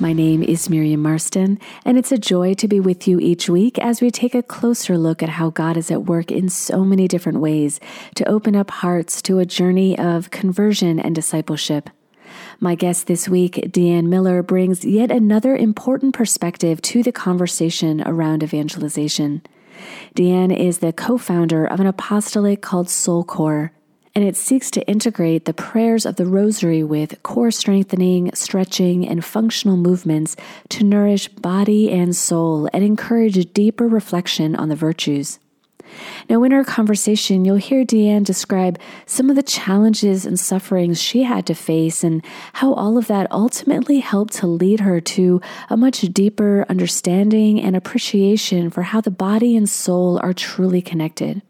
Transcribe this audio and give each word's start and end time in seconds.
My 0.00 0.12
name 0.12 0.44
is 0.44 0.70
Miriam 0.70 1.02
Marston, 1.02 1.58
and 1.84 1.98
it's 1.98 2.12
a 2.12 2.18
joy 2.18 2.54
to 2.54 2.68
be 2.68 2.78
with 2.78 3.08
you 3.08 3.18
each 3.18 3.50
week 3.50 3.80
as 3.80 4.00
we 4.00 4.12
take 4.12 4.32
a 4.32 4.44
closer 4.44 4.96
look 4.96 5.24
at 5.24 5.28
how 5.28 5.50
God 5.50 5.76
is 5.76 5.90
at 5.90 6.04
work 6.04 6.30
in 6.30 6.48
so 6.48 6.84
many 6.84 7.08
different 7.08 7.40
ways 7.40 7.80
to 8.14 8.28
open 8.28 8.54
up 8.54 8.70
hearts 8.70 9.20
to 9.22 9.40
a 9.40 9.44
journey 9.44 9.98
of 9.98 10.30
conversion 10.30 11.00
and 11.00 11.16
discipleship. 11.16 11.90
My 12.60 12.76
guest 12.76 13.08
this 13.08 13.28
week, 13.28 13.54
Deanne 13.54 14.06
Miller, 14.06 14.40
brings 14.40 14.84
yet 14.84 15.10
another 15.10 15.56
important 15.56 16.14
perspective 16.14 16.80
to 16.82 17.02
the 17.02 17.10
conversation 17.10 18.00
around 18.02 18.44
evangelization. 18.44 19.42
Deanne 20.14 20.56
is 20.56 20.78
the 20.78 20.92
co 20.92 21.18
founder 21.18 21.66
of 21.66 21.80
an 21.80 21.88
apostolate 21.88 22.62
called 22.62 22.86
SoulCore 22.86 23.70
and 24.18 24.26
it 24.26 24.34
seeks 24.34 24.68
to 24.68 24.84
integrate 24.88 25.44
the 25.44 25.54
prayers 25.54 26.04
of 26.04 26.16
the 26.16 26.26
rosary 26.26 26.82
with 26.82 27.22
core 27.22 27.52
strengthening, 27.52 28.34
stretching, 28.34 29.06
and 29.06 29.24
functional 29.24 29.76
movements 29.76 30.34
to 30.68 30.82
nourish 30.82 31.28
body 31.28 31.92
and 31.92 32.16
soul 32.16 32.68
and 32.72 32.82
encourage 32.82 33.52
deeper 33.52 33.86
reflection 33.86 34.56
on 34.56 34.70
the 34.70 34.74
virtues. 34.74 35.38
Now, 36.28 36.42
in 36.42 36.52
our 36.52 36.64
conversation, 36.64 37.44
you'll 37.44 37.58
hear 37.58 37.84
Deanne 37.84 38.24
describe 38.24 38.80
some 39.06 39.30
of 39.30 39.36
the 39.36 39.42
challenges 39.44 40.26
and 40.26 40.36
sufferings 40.36 41.00
she 41.00 41.22
had 41.22 41.46
to 41.46 41.54
face 41.54 42.02
and 42.02 42.24
how 42.54 42.74
all 42.74 42.98
of 42.98 43.06
that 43.06 43.30
ultimately 43.30 44.00
helped 44.00 44.32
to 44.34 44.48
lead 44.48 44.80
her 44.80 45.00
to 45.00 45.40
a 45.70 45.76
much 45.76 46.00
deeper 46.00 46.66
understanding 46.68 47.60
and 47.60 47.76
appreciation 47.76 48.68
for 48.68 48.82
how 48.82 49.00
the 49.00 49.12
body 49.12 49.56
and 49.56 49.70
soul 49.70 50.18
are 50.24 50.32
truly 50.32 50.82
connected. 50.82 51.40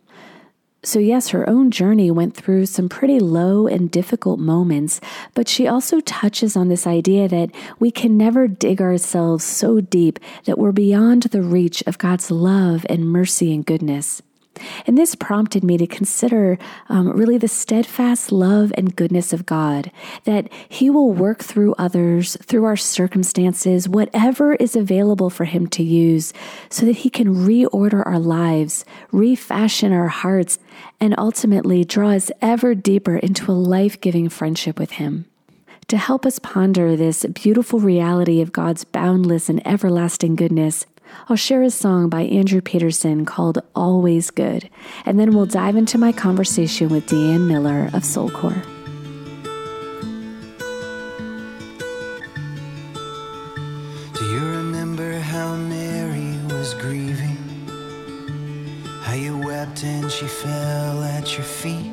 So, 0.89 1.01
yes, 1.01 1.29
her 1.29 1.47
own 1.47 1.71
journey 1.71 2.11
went 2.11 2.35
through 2.35 2.65
some 2.65 2.89
pretty 2.89 3.21
low 3.21 3.67
and 3.67 3.91
difficult 3.91 4.41
moments, 4.41 5.03
but 5.35 5.47
she 5.47 5.69
also 5.69 6.01
touches 6.01 6.57
on 6.57 6.69
this 6.69 6.87
idea 6.87 7.29
that 7.29 7.51
we 7.79 7.91
can 7.91 8.17
never 8.17 8.49
dig 8.49 8.81
ourselves 8.81 9.45
so 9.45 9.83
deep 9.83 10.19
that 10.47 10.57
we're 10.57 10.73
beyond 10.73 11.25
the 11.25 11.43
reach 11.43 11.83
of 11.87 11.99
God's 11.99 12.31
love 12.31 12.87
and 12.89 13.05
mercy 13.05 13.53
and 13.53 13.67
goodness. 13.67 14.23
And 14.87 14.97
this 14.97 15.15
prompted 15.15 15.65
me 15.65 15.77
to 15.79 15.87
consider 15.87 16.59
um, 16.89 17.11
really 17.11 17.39
the 17.39 17.49
steadfast 17.49 18.33
love 18.33 18.73
and 18.77 18.95
goodness 18.95 19.33
of 19.33 19.47
God, 19.47 19.91
that 20.25 20.49
He 20.69 20.91
will 20.91 21.13
work 21.13 21.43
through 21.43 21.75
others, 21.79 22.37
through 22.43 22.65
our 22.65 22.77
circumstances, 22.77 23.89
whatever 23.89 24.55
is 24.55 24.77
available 24.77 25.31
for 25.31 25.45
Him 25.45 25.67
to 25.69 25.83
use, 25.83 26.33
so 26.71 26.87
that 26.87 26.99
He 26.99 27.11
can 27.11 27.35
reorder 27.35 28.05
our 28.07 28.19
lives, 28.19 28.85
refashion 29.13 29.93
our 29.93 30.09
hearts, 30.09 30.59
and 31.01 31.15
ultimately 31.19 31.85
draw 31.85 32.11
us 32.11 32.31
ever 32.41 32.75
deeper 32.75 33.17
into 33.17 33.51
a 33.51 33.53
life 33.53 34.01
giving 34.01 34.29
friendship 34.29 34.79
with 34.79 34.93
Him. 34.93 35.27
To 35.89 35.97
help 35.97 36.27
us 36.27 36.39
ponder 36.39 36.97
this 36.97 37.25
beautiful 37.25 37.81
reality 37.81 38.43
of 38.43 38.53
God's 38.53 38.85
boundless 38.85 39.49
and 39.49 39.67
everlasting 39.67 40.37
goodness, 40.37 40.85
I'll 41.29 41.37
share 41.37 41.63
a 41.63 41.71
song 41.71 42.09
by 42.09 42.23
Andrew 42.23 42.61
Peterson 42.61 43.25
called 43.25 43.59
Always 43.75 44.31
Good, 44.31 44.71
and 45.05 45.19
then 45.19 45.35
we'll 45.35 45.47
dive 45.47 45.77
into 45.77 45.99
my 45.99 46.13
conversation 46.13 46.89
with 46.89 47.07
Deanne 47.07 47.47
Miller 47.47 47.91
of 47.93 48.03
SoulCore. 48.03 48.65
Do 54.15 54.25
you 54.25 54.51
remember 54.51 55.19
how 55.19 55.55
Mary 55.57 56.37
was 56.55 56.75
grieving? 56.75 57.37
How 59.03 59.15
you 59.15 59.39
wept 59.39 59.85
and 59.85 60.11
she 60.11 60.27
fell 60.27 61.03
at 61.03 61.37
your 61.37 61.45
feet? 61.45 61.93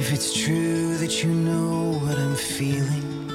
If 0.00 0.12
it's 0.12 0.32
true 0.32 0.96
that 0.98 1.22
you 1.24 1.30
know 1.30 1.98
what 2.00 2.18
I'm 2.18 2.36
feeling, 2.36 3.27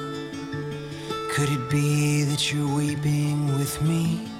could 1.34 1.48
it 1.48 1.68
be 1.68 2.22
that 2.22 2.52
you're 2.52 2.76
weeping 2.76 3.48
with 3.58 3.82
me? 3.82 4.33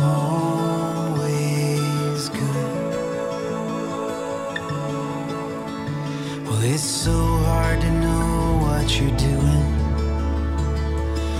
Always 0.00 1.40
good. 2.28 2.92
Well, 6.46 6.62
it's 6.62 6.82
so 6.82 7.18
hard 7.48 7.80
to 7.80 7.90
know 7.90 8.58
what 8.62 8.86
you're 9.00 9.16
doing. 9.16 9.66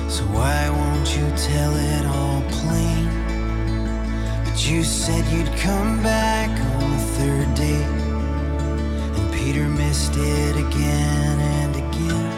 So 0.08 0.22
why 0.36 0.60
won't 0.70 1.08
you 1.16 1.26
tell 1.36 1.72
it 1.76 2.04
all 2.06 2.42
plain? 2.50 3.06
But 4.44 4.58
you 4.68 4.82
said 4.82 5.24
you'd 5.32 5.52
come 5.58 6.02
back 6.02 6.50
on 6.50 6.90
the 6.90 7.02
third 7.18 7.54
day. 7.54 7.84
And 9.16 9.26
Peter 9.34 9.68
missed 9.68 10.16
it 10.16 10.56
again 10.56 11.36
and 11.58 11.76
again. 11.76 12.30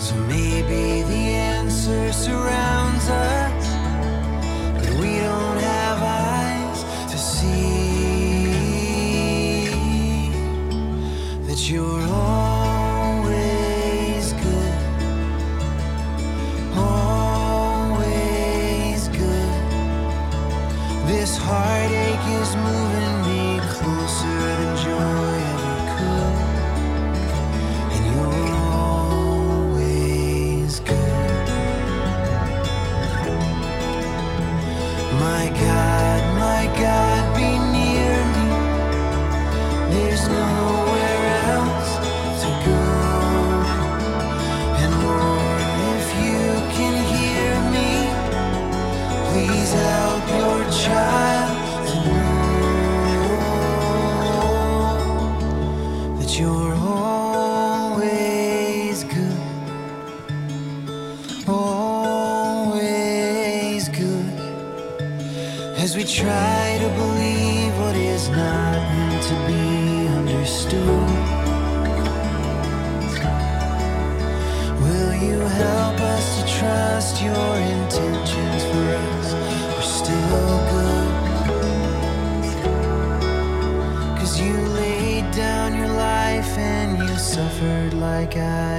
So 0.00 0.14
maybe 0.26 1.02
the 1.02 1.24
answer 1.54 2.12
surrounds 2.12 3.08
us, 3.08 3.41
trust 77.12 77.24
your 77.24 77.56
intentions 77.56 78.64
for 78.64 78.94
us 78.96 79.34
are 79.34 79.82
still 79.82 80.58
good? 80.72 81.10
Cause 84.18 84.40
you 84.40 84.54
laid 84.68 85.30
down 85.32 85.74
your 85.74 85.88
life 85.88 86.56
and 86.58 86.98
you 86.98 87.16
suffered 87.16 87.94
like 87.94 88.36
I 88.36 88.78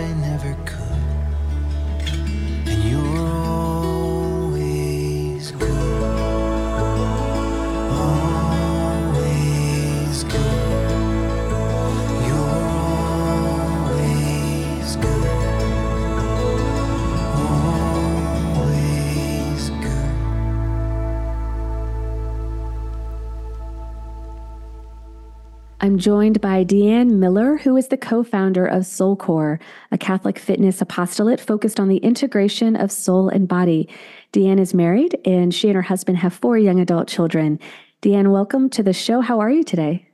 I'm 25.93 25.99
joined 25.99 26.41
by 26.41 26.65
Deanne 26.65 27.19
Miller, 27.19 27.57
who 27.57 27.77
is 27.77 27.89
the 27.89 27.97
co 27.97 28.23
founder 28.23 28.65
of 28.65 28.87
Soul 28.87 29.15
Soulcore, 29.15 29.59
a 29.91 29.97
Catholic 29.99 30.39
fitness 30.39 30.81
apostolate 30.81 31.39
focused 31.39 31.79
on 31.79 31.87
the 31.87 31.97
integration 31.97 32.75
of 32.75 32.91
soul 32.91 33.29
and 33.29 33.47
body. 33.47 33.87
Deanne 34.31 34.59
is 34.59 34.73
married, 34.73 35.15
and 35.23 35.53
she 35.53 35.67
and 35.67 35.75
her 35.75 35.83
husband 35.83 36.17
have 36.17 36.33
four 36.33 36.57
young 36.57 36.79
adult 36.79 37.07
children. 37.07 37.59
Deanne, 38.01 38.31
welcome 38.31 38.71
to 38.71 38.81
the 38.81 38.91
show. 38.91 39.21
How 39.21 39.39
are 39.39 39.51
you 39.51 39.63
today? 39.63 40.09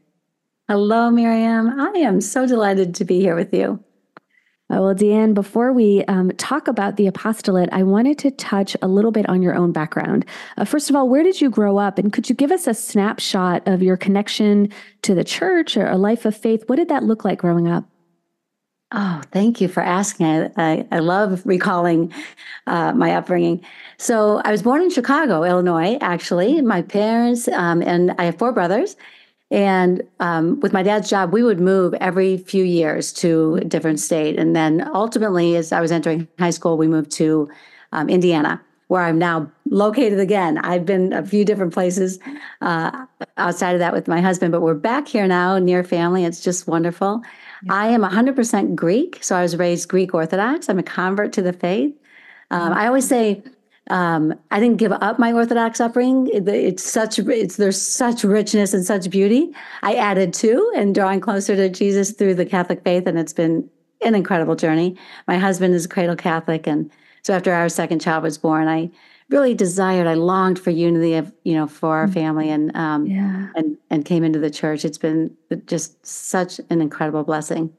Hello, 0.68 1.10
Miriam. 1.10 1.80
I 1.80 1.92
am 2.00 2.20
so 2.20 2.46
delighted 2.46 2.94
to 2.96 3.06
be 3.06 3.22
here 3.22 3.36
with 3.38 3.54
you. 3.54 3.82
Uh, 4.72 4.78
well, 4.82 4.94
Deanne, 4.94 5.34
before 5.34 5.74
we 5.74 6.04
um, 6.06 6.30
talk 6.38 6.68
about 6.68 6.96
the 6.96 7.08
apostolate, 7.08 7.70
I 7.72 7.82
wanted 7.82 8.20
to 8.20 8.30
touch 8.30 8.78
a 8.84 8.88
little 8.88 9.10
bit 9.12 9.28
on 9.28 9.42
your 9.42 9.56
own 9.56 9.72
background. 9.72 10.26
Uh, 10.58 10.66
first 10.66 10.92
of 10.92 10.96
all, 10.96 11.10
where 11.10 11.24
did 11.24 11.42
you 11.42 11.50
grow 11.50 11.80
up? 11.80 11.98
And 11.98 12.14
could 12.14 12.30
you 12.30 12.36
give 12.36 12.52
us 12.52 12.68
a 12.68 12.76
snapshot 12.76 13.68
of 13.68 13.82
your 13.82 13.98
connection 13.98 14.72
to 15.02 15.16
the 15.16 15.24
church 15.24 15.76
or 15.76 15.88
a 15.88 15.98
life 15.98 16.24
of 16.24 16.38
faith? 16.38 16.66
What 16.68 16.76
did 16.76 16.90
that 16.90 17.04
look 17.04 17.26
like 17.26 17.40
growing 17.40 17.68
up? 17.68 17.84
Oh, 18.92 19.22
thank 19.32 19.60
you 19.60 19.68
for 19.68 19.82
asking. 19.82 20.26
I, 20.28 20.52
I, 20.58 20.88
I 20.92 21.00
love 21.00 21.46
recalling 21.46 22.14
uh, 22.68 22.94
my 22.94 23.14
upbringing. 23.14 23.64
So, 23.98 24.42
I 24.46 24.52
was 24.52 24.64
born 24.64 24.82
in 24.82 24.90
Chicago, 24.90 25.44
Illinois, 25.44 25.98
actually. 26.02 26.62
My 26.62 26.82
parents, 26.82 27.48
um, 27.50 27.82
and 27.82 28.16
I 28.18 28.26
have 28.26 28.38
four 28.38 28.52
brothers. 28.52 28.96
And 29.52 30.04
um, 30.20 30.60
with 30.60 30.74
my 30.74 30.84
dad's 30.84 31.10
job, 31.10 31.34
we 31.34 31.42
would 31.42 31.60
move 31.60 31.94
every 31.96 32.38
few 32.38 32.64
years 32.64 33.12
to 33.14 33.56
a 33.56 33.66
different 33.66 34.00
state. 34.00 34.38
And 34.38 34.56
then 34.56 34.88
ultimately, 34.94 35.56
as 35.56 35.72
I 35.72 35.82
was 35.82 35.92
entering 35.92 36.28
high 36.38 36.52
school, 36.52 36.78
we 36.78 36.88
moved 36.88 37.12
to 37.12 37.50
um, 37.92 38.10
Indiana, 38.10 38.62
where 38.88 39.02
I'm 39.02 39.18
now 39.18 39.52
located 39.66 40.20
again. 40.20 40.60
I've 40.60 40.86
been 40.86 41.14
a 41.14 41.26
few 41.26 41.46
different 41.46 41.74
places 41.74 42.20
uh, 42.62 43.06
outside 43.38 43.74
of 43.74 43.80
that 43.80 43.94
with 43.94 44.08
my 44.08 44.22
husband, 44.22 44.52
but 44.52 44.62
we're 44.62 44.76
back 44.76 45.08
here 45.08 45.28
now 45.28 45.58
near 45.58 45.84
family. 45.84 46.26
It's 46.26 46.42
just 46.42 46.68
wonderful. 46.68 47.24
I 47.70 47.88
am 47.88 48.02
100% 48.02 48.76
Greek. 48.76 49.18
So 49.22 49.36
I 49.36 49.42
was 49.42 49.58
raised 49.58 49.90
Greek 49.90 50.14
Orthodox. 50.14 50.70
I'm 50.70 50.80
a 50.80 50.84
convert 50.84 51.34
to 51.34 51.42
the 51.42 51.54
faith. 51.54 51.94
Um, 52.52 52.74
I 52.74 52.88
always 52.88 53.08
say, 53.08 53.44
um, 53.90 54.34
I 54.52 54.60
didn't 54.60 54.78
give 54.78 54.92
up 54.92 55.20
my 55.20 55.32
Orthodox 55.34 55.80
upbringing. 55.80 56.28
It- 56.28 56.48
it's 56.48 56.84
such 56.84 57.20
it's 57.20 57.56
there's 57.58 57.82
such 57.82 58.24
richness 58.24 58.74
and 58.74 58.86
such 58.86 59.10
beauty. 59.10 59.52
I 59.84 59.96
added 59.96 60.34
to 60.36 60.72
and 60.76 60.94
drawing 60.94 61.20
closer 61.22 61.56
to 61.56 61.70
Jesus 61.70 62.12
through 62.12 62.36
the 62.36 62.46
Catholic 62.46 62.84
faith, 62.84 63.08
and 63.08 63.18
it's 63.18 63.34
been 63.34 63.70
an 64.02 64.16
incredible 64.16 64.56
journey. 64.56 64.96
My 65.28 65.38
husband 65.38 65.74
is 65.74 65.86
a 65.86 65.90
cradle 65.90 66.16
Catholic, 66.16 66.68
and 66.68 66.90
so 67.24 67.34
after 67.34 67.52
our 67.54 67.68
second 67.70 68.00
child 68.00 68.24
was 68.24 68.38
born, 68.38 68.68
I 68.68 68.90
really 69.30 69.54
desired, 69.54 70.08
I 70.08 70.16
longed 70.16 70.58
for 70.58 70.70
unity 70.72 71.14
of 71.16 71.32
you 71.44 71.54
know 71.54 71.68
for 71.68 71.96
our 71.98 72.08
family, 72.08 72.50
and 72.50 72.76
um, 72.76 73.06
Yeah. 73.06 73.50
and 73.56 73.78
and 73.90 74.06
came 74.06 74.24
into 74.24 74.40
the 74.40 74.50
church. 74.50 74.86
It's 74.86 74.98
been 74.98 75.36
just 75.66 76.06
such 76.06 76.60
an 76.70 76.82
incredible 76.82 77.24
blessing. 77.24 77.72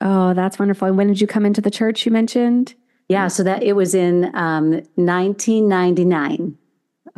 Oh, 0.00 0.34
that's 0.34 0.58
wonderful. 0.58 0.88
And 0.88 0.96
when 0.96 1.06
did 1.06 1.20
you 1.20 1.26
come 1.28 1.46
into 1.46 1.60
the 1.60 1.70
church 1.70 2.04
you 2.06 2.10
mentioned? 2.12 2.74
Yeah, 3.08 3.28
so 3.28 3.42
that 3.42 3.62
it 3.62 3.74
was 3.74 3.94
in 3.94 4.34
um, 4.34 4.70
1999. 4.94 6.56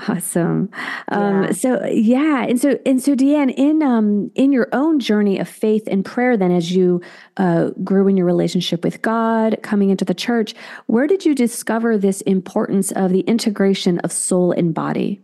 Awesome. 0.08 0.70
Um, 1.12 1.44
Yeah. 1.44 1.52
So 1.52 1.84
yeah, 1.84 2.44
and 2.44 2.60
so 2.60 2.78
and 2.84 3.00
so, 3.00 3.14
Deanne, 3.14 3.54
in 3.56 3.80
um 3.82 4.30
in 4.34 4.50
your 4.50 4.68
own 4.72 4.98
journey 4.98 5.38
of 5.38 5.48
faith 5.48 5.86
and 5.86 6.04
prayer, 6.04 6.36
then 6.36 6.50
as 6.50 6.72
you 6.74 7.00
uh, 7.36 7.70
grew 7.84 8.08
in 8.08 8.16
your 8.16 8.26
relationship 8.26 8.82
with 8.82 9.02
God, 9.02 9.58
coming 9.62 9.90
into 9.90 10.04
the 10.04 10.14
church, 10.14 10.54
where 10.86 11.06
did 11.06 11.24
you 11.24 11.32
discover 11.34 11.96
this 11.96 12.22
importance 12.22 12.90
of 12.92 13.12
the 13.12 13.20
integration 13.20 14.00
of 14.00 14.10
soul 14.10 14.50
and 14.50 14.74
body? 14.74 15.20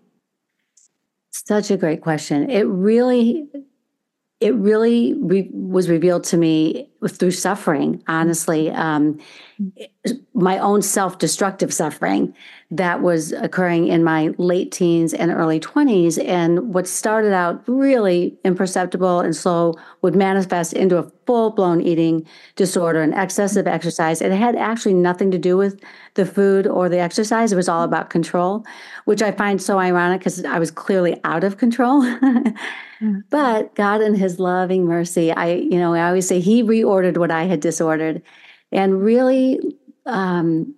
Such 1.33 1.71
a 1.73 1.77
great 1.77 2.01
question. 2.01 2.49
It 2.49 2.63
really, 2.63 3.49
it 4.41 4.55
really 4.55 5.15
re- 5.21 5.51
was 5.53 5.91
revealed 5.91 6.25
to 6.25 6.39
me 6.39 6.89
through 7.09 7.31
suffering. 7.31 8.03
Honestly, 8.09 8.71
um, 8.71 9.19
my 10.33 10.59
own 10.59 10.81
self-destructive 10.81 11.73
suffering 11.75 12.35
that 12.71 13.03
was 13.03 13.33
occurring 13.33 13.89
in 13.89 14.03
my 14.03 14.35
late 14.39 14.73
teens 14.73 15.13
and 15.13 15.31
early 15.31 15.61
20s 15.61 16.23
and 16.27 16.73
what 16.73 16.89
started 16.89 17.35
out 17.35 17.63
really 17.67 18.39
imperceptible 18.45 19.21
and 19.21 19.37
slow 19.37 19.75
would 20.01 20.17
manifest 20.17 20.73
into 20.73 20.97
a 20.97 21.11
full-blown 21.27 21.83
eating 21.83 22.27
disorder 22.57 23.03
and 23.03 23.13
excessive 23.15 23.67
exercise. 23.67 24.23
It 24.23 24.33
had 24.33 24.57
actually 24.57 24.95
nothing 24.95 25.31
to 25.33 25.39
do 25.39 25.59
with 25.59 25.81
the 26.15 26.25
food 26.25 26.67
or 26.67 26.89
the 26.89 26.99
exercise. 26.99 27.53
It 27.53 27.57
was 27.57 27.69
all 27.69 27.83
about 27.83 28.09
control 28.09 28.65
which 29.05 29.23
i 29.23 29.33
find 29.33 29.61
so 29.61 29.79
ironic 29.79 30.21
because 30.21 30.45
i 30.45 30.59
was 30.59 30.71
clearly 30.71 31.21
out 31.25 31.43
of 31.43 31.57
control 31.57 32.03
but 33.31 33.75
god 33.75 34.01
in 34.01 34.15
his 34.15 34.39
loving 34.39 34.85
mercy 34.85 35.33
i 35.33 35.53
you 35.55 35.79
know 35.79 35.95
i 35.95 36.07
always 36.07 36.27
say 36.29 36.41
he 36.41 36.63
reordered 36.63 37.17
what 37.17 37.31
i 37.31 37.45
had 37.45 37.61
disordered 37.61 38.23
and 38.73 39.03
really 39.03 39.59
um, 40.07 40.75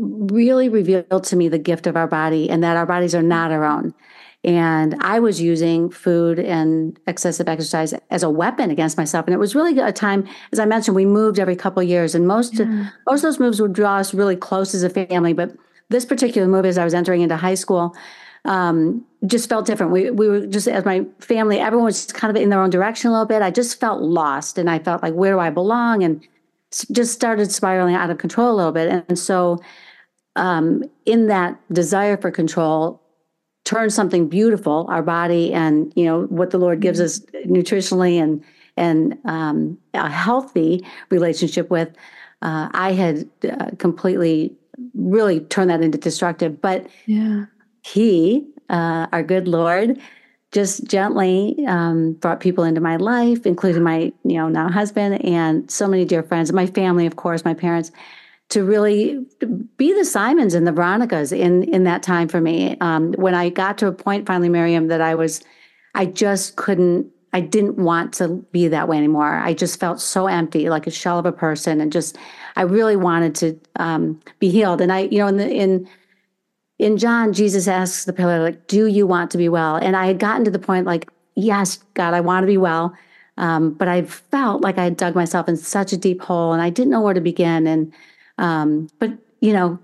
really 0.00 0.68
revealed 0.68 1.24
to 1.24 1.36
me 1.36 1.48
the 1.48 1.58
gift 1.58 1.86
of 1.86 1.96
our 1.96 2.06
body 2.06 2.48
and 2.48 2.62
that 2.62 2.76
our 2.76 2.86
bodies 2.86 3.14
are 3.14 3.22
not 3.22 3.50
our 3.50 3.64
own. 3.64 3.94
And 4.42 4.96
I 5.00 5.20
was 5.20 5.42
using 5.42 5.90
food 5.90 6.38
and 6.38 6.98
excessive 7.06 7.46
exercise 7.46 7.92
as 8.10 8.22
a 8.22 8.30
weapon 8.30 8.70
against 8.70 8.96
myself. 8.96 9.26
And 9.26 9.34
it 9.34 9.38
was 9.38 9.54
really 9.54 9.78
a 9.78 9.92
time, 9.92 10.26
as 10.50 10.58
I 10.58 10.64
mentioned, 10.64 10.94
we 10.94 11.04
moved 11.04 11.38
every 11.38 11.56
couple 11.56 11.82
of 11.82 11.88
years, 11.88 12.14
and 12.14 12.26
most 12.26 12.58
most 12.58 13.18
of 13.18 13.22
those 13.22 13.38
moves 13.38 13.60
would 13.60 13.74
draw 13.74 13.96
us 13.96 14.14
really 14.14 14.36
close 14.36 14.74
as 14.74 14.82
a 14.82 14.88
family. 14.88 15.34
But 15.34 15.54
this 15.90 16.06
particular 16.06 16.48
move, 16.48 16.64
as 16.64 16.78
I 16.78 16.84
was 16.84 16.94
entering 16.94 17.20
into 17.20 17.36
high 17.36 17.54
school, 17.54 17.94
um, 18.44 19.04
just 19.26 19.48
felt 19.48 19.66
different. 19.66 19.92
We 19.92 20.10
we 20.10 20.28
were 20.28 20.46
just 20.46 20.66
as 20.68 20.84
my 20.84 21.04
family, 21.18 21.58
everyone 21.58 21.86
was 21.86 22.06
just 22.06 22.14
kind 22.14 22.34
of 22.34 22.42
in 22.42 22.48
their 22.48 22.60
own 22.60 22.70
direction 22.70 23.08
a 23.08 23.12
little 23.12 23.26
bit. 23.26 23.42
I 23.42 23.50
just 23.50 23.78
felt 23.80 24.02
lost, 24.02 24.58
and 24.58 24.70
I 24.70 24.78
felt 24.78 25.02
like 25.02 25.14
where 25.14 25.32
do 25.32 25.38
I 25.38 25.50
belong? 25.50 26.02
And 26.02 26.26
just 26.92 27.12
started 27.12 27.50
spiraling 27.50 27.94
out 27.94 28.10
of 28.10 28.18
control 28.18 28.54
a 28.54 28.56
little 28.56 28.72
bit. 28.72 29.04
And, 29.08 29.18
so, 29.18 29.60
um, 30.36 30.84
in 31.04 31.26
that 31.26 31.58
desire 31.72 32.16
for 32.16 32.30
control, 32.30 33.02
turn 33.64 33.90
something 33.90 34.28
beautiful, 34.28 34.86
our 34.88 35.02
body, 35.02 35.52
and 35.52 35.92
you 35.96 36.04
know 36.04 36.22
what 36.24 36.50
the 36.50 36.58
Lord 36.58 36.80
gives 36.80 37.00
us 37.00 37.20
nutritionally 37.46 38.22
and 38.22 38.42
and 38.76 39.18
um, 39.24 39.78
a 39.94 40.08
healthy 40.08 40.86
relationship 41.10 41.70
with. 41.70 41.88
Uh, 42.42 42.70
I 42.72 42.92
had 42.92 43.28
uh, 43.44 43.70
completely, 43.78 44.54
really 44.94 45.40
turned 45.40 45.68
that 45.68 45.82
into 45.82 45.98
destructive. 45.98 46.60
But 46.60 46.86
Yeah. 47.04 47.46
He, 47.82 48.46
uh, 48.68 49.06
our 49.12 49.22
good 49.22 49.48
Lord, 49.48 49.98
just 50.52 50.84
gently 50.84 51.56
um, 51.66 52.14
brought 52.14 52.40
people 52.40 52.64
into 52.64 52.80
my 52.80 52.96
life, 52.96 53.46
including 53.46 53.82
my, 53.82 54.12
you 54.24 54.36
know, 54.36 54.48
now 54.48 54.68
husband 54.68 55.24
and 55.24 55.70
so 55.70 55.86
many 55.86 56.04
dear 56.04 56.22
friends, 56.22 56.52
my 56.52 56.66
family, 56.66 57.06
of 57.06 57.16
course, 57.16 57.44
my 57.44 57.54
parents, 57.54 57.92
to 58.48 58.64
really 58.64 59.24
be 59.76 59.92
the 59.94 60.04
Simons 60.04 60.54
and 60.54 60.66
the 60.66 60.72
Veronicas 60.72 61.30
in 61.32 61.62
in 61.72 61.84
that 61.84 62.02
time 62.02 62.26
for 62.26 62.40
me. 62.40 62.76
Um, 62.80 63.12
when 63.12 63.34
I 63.34 63.48
got 63.48 63.78
to 63.78 63.86
a 63.86 63.92
point 63.92 64.26
finally, 64.26 64.48
Miriam, 64.48 64.88
that 64.88 65.00
I 65.00 65.14
was, 65.14 65.40
I 65.94 66.06
just 66.06 66.56
couldn't. 66.56 67.06
I 67.32 67.40
didn't 67.40 67.76
want 67.76 68.12
to 68.14 68.44
be 68.50 68.66
that 68.66 68.88
way 68.88 68.96
anymore. 68.96 69.38
I 69.38 69.54
just 69.54 69.78
felt 69.78 70.00
so 70.00 70.26
empty, 70.26 70.68
like 70.68 70.88
a 70.88 70.90
shell 70.90 71.16
of 71.16 71.26
a 71.26 71.32
person, 71.32 71.80
and 71.80 71.92
just 71.92 72.18
I 72.56 72.62
really 72.62 72.96
wanted 72.96 73.36
to 73.36 73.60
um, 73.76 74.20
be 74.40 74.50
healed. 74.50 74.80
And 74.80 74.92
I, 74.92 75.02
you 75.02 75.18
know, 75.18 75.28
in 75.28 75.36
the 75.36 75.48
in 75.48 75.88
in 76.80 76.96
John, 76.96 77.34
Jesus 77.34 77.68
asks 77.68 78.06
the 78.06 78.12
pillar, 78.12 78.42
like, 78.42 78.66
"Do 78.66 78.86
you 78.86 79.06
want 79.06 79.30
to 79.32 79.38
be 79.38 79.48
well?" 79.48 79.76
And 79.76 79.94
I 79.94 80.06
had 80.06 80.18
gotten 80.18 80.44
to 80.46 80.50
the 80.50 80.58
point, 80.58 80.86
like, 80.86 81.08
"Yes, 81.36 81.78
God, 81.94 82.14
I 82.14 82.20
want 82.20 82.42
to 82.42 82.46
be 82.46 82.56
well," 82.56 82.94
um, 83.36 83.72
but 83.72 83.86
I 83.86 84.02
felt 84.02 84.62
like 84.62 84.78
I 84.78 84.84
had 84.84 84.96
dug 84.96 85.14
myself 85.14 85.48
in 85.48 85.56
such 85.56 85.92
a 85.92 85.96
deep 85.98 86.22
hole, 86.22 86.52
and 86.54 86.62
I 86.62 86.70
didn't 86.70 86.90
know 86.90 87.02
where 87.02 87.14
to 87.14 87.20
begin. 87.20 87.66
And 87.66 87.92
um, 88.38 88.88
but 88.98 89.10
you 89.40 89.52
know, 89.52 89.78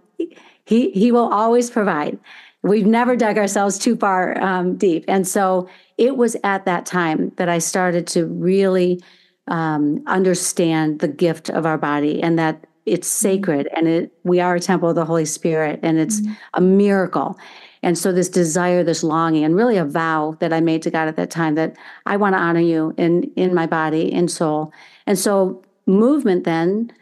he 0.64 0.90
he 0.90 1.12
will 1.12 1.28
always 1.32 1.70
provide. 1.70 2.18
we've 2.62 2.86
never 2.86 3.14
dug 3.16 3.38
ourselves 3.38 3.78
too 3.78 3.96
far 3.96 4.40
um, 4.42 4.76
deep. 4.76 5.04
And 5.06 5.28
so 5.28 5.68
it 5.98 6.16
was 6.16 6.36
at 6.42 6.64
that 6.64 6.84
time 6.86 7.32
that 7.36 7.48
I 7.48 7.58
started 7.58 8.06
to 8.08 8.26
really 8.26 9.00
um, 9.48 10.02
understand 10.06 10.98
the 10.98 11.08
gift 11.08 11.48
of 11.50 11.64
our 11.64 11.78
body 11.78 12.22
and 12.22 12.38
that 12.38 12.66
it's 12.86 13.08
mm-hmm. 13.08 13.28
sacred 13.28 13.68
and 13.76 13.88
it 13.88 14.12
we 14.24 14.40
are 14.40 14.54
a 14.54 14.60
temple 14.60 14.88
of 14.88 14.94
the 14.94 15.04
Holy 15.04 15.24
Spirit 15.24 15.80
and 15.82 15.98
it's 15.98 16.20
mm-hmm. 16.20 16.32
a 16.54 16.60
miracle. 16.60 17.38
And 17.82 17.96
so 17.96 18.10
this 18.10 18.28
desire, 18.28 18.82
this 18.82 19.04
longing, 19.04 19.44
and 19.44 19.54
really 19.54 19.76
a 19.76 19.84
vow 19.84 20.36
that 20.40 20.52
I 20.52 20.60
made 20.60 20.82
to 20.82 20.90
God 20.90 21.06
at 21.06 21.16
that 21.16 21.30
time 21.30 21.54
that 21.56 21.76
I 22.06 22.16
want 22.16 22.34
to 22.34 22.40
honor 22.40 22.60
you 22.60 22.94
in 22.96 23.30
in 23.36 23.54
my 23.54 23.66
body 23.66 24.12
and 24.12 24.30
soul. 24.30 24.72
And 25.06 25.18
so 25.18 25.62
movement 25.86 26.44
then 26.44 26.92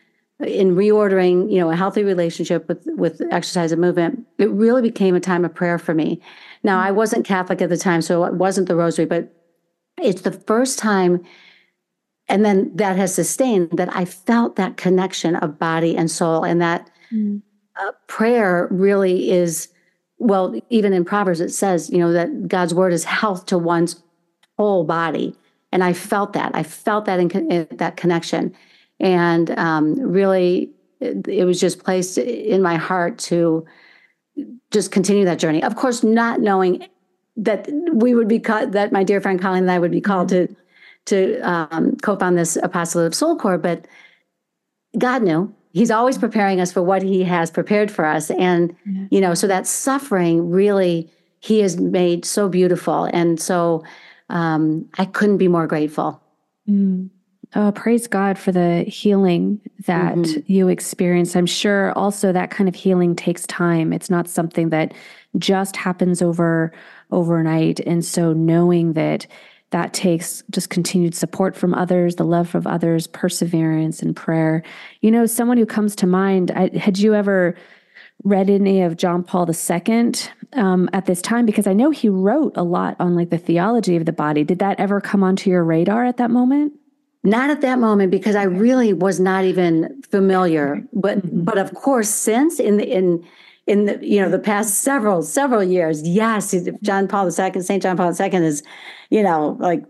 in 0.41 0.75
reordering, 0.75 1.51
you 1.51 1.59
know, 1.59 1.71
a 1.71 1.77
healthy 1.77 2.03
relationship 2.03 2.69
with 2.69 2.87
with 2.97 3.23
exercise 3.31 3.73
and 3.73 3.81
movement, 3.81 4.27
it 4.39 4.51
really 4.51 4.83
became 4.83 5.15
a 5.15 5.21
time 5.21 5.45
of 5.45 5.55
prayer 5.55 5.79
for 5.79 5.95
me. 5.95 6.21
Now, 6.63 6.81
I 6.81 6.91
wasn't 6.91 7.27
Catholic 7.27 7.63
at 7.63 7.69
the 7.69 7.77
time, 7.77 8.03
so 8.03 8.25
it 8.25 8.35
wasn't 8.35 8.69
the 8.69 8.77
rosary, 8.77 9.07
but 9.07 9.33
it's 10.03 10.23
the 10.23 10.33
first 10.33 10.79
time 10.79 11.25
and 12.29 12.45
then 12.45 12.71
that 12.75 12.97
has 12.97 13.15
sustained 13.15 13.71
that 13.73 13.95
I 13.95 14.05
felt 14.05 14.57
that 14.57 14.77
connection 14.77 15.37
of 15.37 15.59
body 15.59 15.97
and 15.97 16.11
soul 16.11 16.45
and 16.45 16.61
that 16.61 16.91
mm. 17.13 17.43
uh, 17.77 17.93
prayer 18.07 18.69
really 18.71 19.31
is 19.31 19.69
well 20.19 20.59
even 20.71 20.93
in 20.93 21.05
proverbs 21.05 21.41
it 21.41 21.51
says 21.51 21.91
you 21.91 21.99
know 21.99 22.13
that 22.13 22.49
god's 22.49 22.75
word 22.75 22.93
is 22.93 23.05
health 23.05 23.47
to 23.47 23.59
one's 23.59 24.03
whole 24.59 24.85
body 24.85 25.35
and 25.73 25.83
i 25.83 25.93
felt 25.93 26.33
that 26.33 26.51
i 26.55 26.63
felt 26.63 27.05
that 27.05 27.21
in, 27.21 27.31
in 27.51 27.67
that 27.73 27.97
connection 27.97 28.55
and 29.01 29.51
um, 29.59 29.95
really 30.01 30.71
it, 31.01 31.27
it 31.27 31.45
was 31.45 31.61
just 31.61 31.83
placed 31.83 32.17
in 32.17 32.63
my 32.63 32.77
heart 32.77 33.19
to 33.19 33.67
just 34.71 34.93
continue 34.93 35.25
that 35.25 35.39
journey 35.39 35.63
of 35.63 35.77
course 35.77 36.03
not 36.03 36.41
knowing 36.41 36.87
that 37.37 37.69
we 37.93 38.15
would 38.15 38.29
be 38.29 38.39
called 38.39 38.73
that 38.73 38.93
my 38.93 39.03
dear 39.03 39.21
friend 39.21 39.41
colleen 39.41 39.65
and 39.65 39.71
i 39.71 39.79
would 39.79 39.91
be 39.91 40.01
called 40.01 40.31
mm-hmm. 40.31 40.53
to 40.53 40.61
to 41.07 41.39
um, 41.41 41.97
co-found 41.97 42.39
this 42.39 42.57
apostolate 42.63 43.07
of 43.07 43.15
soul 43.15 43.37
core 43.37 43.59
but 43.59 43.87
god 44.99 45.23
knew. 45.23 45.53
He's 45.73 45.91
always 45.91 46.17
preparing 46.19 46.61
us 46.61 46.71
for 46.71 46.83
what 46.83 47.03
he 47.03 47.25
has 47.25 47.51
prepared 47.51 47.91
for 47.91 48.05
us. 48.05 48.31
And 48.31 48.77
yeah. 48.87 49.07
you 49.11 49.21
know 49.21 49.35
so 49.35 49.47
that 49.47 49.67
suffering 49.67 50.51
really 50.51 51.11
he 51.41 51.61
has 51.61 51.77
made 51.77 52.25
so 52.25 52.49
beautiful. 52.49 53.05
And 53.05 53.41
so 53.41 53.85
um, 54.31 54.89
i 54.99 55.05
couldn't 55.05 55.39
be 55.39 55.49
more 55.49 55.67
grateful. 55.67 56.21
Mm. 56.69 57.11
oh 57.55 57.73
praise 57.73 58.07
god 58.07 58.39
for 58.39 58.51
the 58.51 58.85
healing 58.85 59.61
that 59.85 60.15
mm-hmm. 60.15 60.41
you 60.51 60.69
experienced 60.69 61.37
i'm 61.37 61.45
sure 61.45 61.93
also 61.93 62.33
that 62.33 62.51
kind 62.51 62.71
of 62.71 62.75
healing 62.75 63.15
takes 63.15 63.47
time. 63.47 63.93
It's 63.93 64.09
not 64.09 64.29
something 64.29 64.71
that 64.71 64.95
just 65.39 65.77
happens 65.77 66.23
over 66.23 66.73
overnight. 67.11 67.81
And 67.81 68.05
so 68.05 68.33
knowing 68.33 68.95
that 68.95 69.27
that 69.75 69.93
takes 69.93 70.45
just 70.51 70.71
continued 70.71 71.17
support 71.17 71.57
from 71.57 71.75
others, 71.75 72.15
the 72.15 72.25
love 72.25 72.55
of 72.55 72.65
others, 72.65 73.09
perseverance 73.09 74.03
and 74.03 74.15
prayer. 74.15 74.63
You 75.01 75.11
know, 75.11 75.27
someone 75.27 75.57
who 75.57 75.67
comes 75.67 75.97
to 75.97 76.07
mind, 76.07 76.53
I, 76.53 76.71
had 76.79 76.97
you 77.01 77.13
ever 77.13 77.57
read 78.23 78.49
any 78.49 78.83
of 78.83 78.97
John 78.97 79.25
Paul 79.25 79.51
II 79.51 80.13
um, 80.53 80.89
at 80.93 81.07
this 81.07 81.21
time? 81.21 81.45
Because 81.45 81.67
I 81.67 81.73
know 81.73 81.91
he 81.91 82.09
wrote 82.09 82.57
a 82.57 82.63
lot 82.63 82.95
on 83.01 83.17
like 83.17 83.31
the 83.31 83.37
theology 83.37 83.97
of 83.97 84.05
the 84.05 84.13
body. 84.13 84.45
Did 84.45 84.61
that 84.61 84.79
ever 84.79 85.01
come 85.01 85.25
onto 85.25 85.51
your 85.51 85.65
radar 85.65 86.05
at 86.05 86.19
that 86.19 86.31
moment? 86.31 86.75
Not 87.25 87.51
at 87.51 87.61
that 87.63 87.81
moment 87.81 88.13
because 88.13 88.37
I 88.37 88.45
really 88.45 88.93
was 88.93 89.19
not 89.19 89.45
even 89.45 90.01
familiar. 90.03 90.85
But 90.93 91.19
mm-hmm. 91.19 91.43
but 91.43 91.59
of 91.59 91.75
course, 91.75 92.11
since 92.11 92.61
in 92.61 92.77
the 92.77 92.89
in 92.89 93.27
in 93.67 93.87
the 93.87 93.99
you 94.07 94.21
know 94.21 94.31
the 94.31 94.39
past 94.39 94.83
several 94.83 95.23
several 95.23 95.63
years 95.63 96.07
yes 96.07 96.55
john 96.83 97.09
paul 97.09 97.27
ii 97.27 97.61
st 97.61 97.83
john 97.83 97.97
paul 97.97 98.13
ii 98.21 98.35
is 98.45 98.63
you 99.15 99.23
know 99.23 99.57
like 99.61 99.85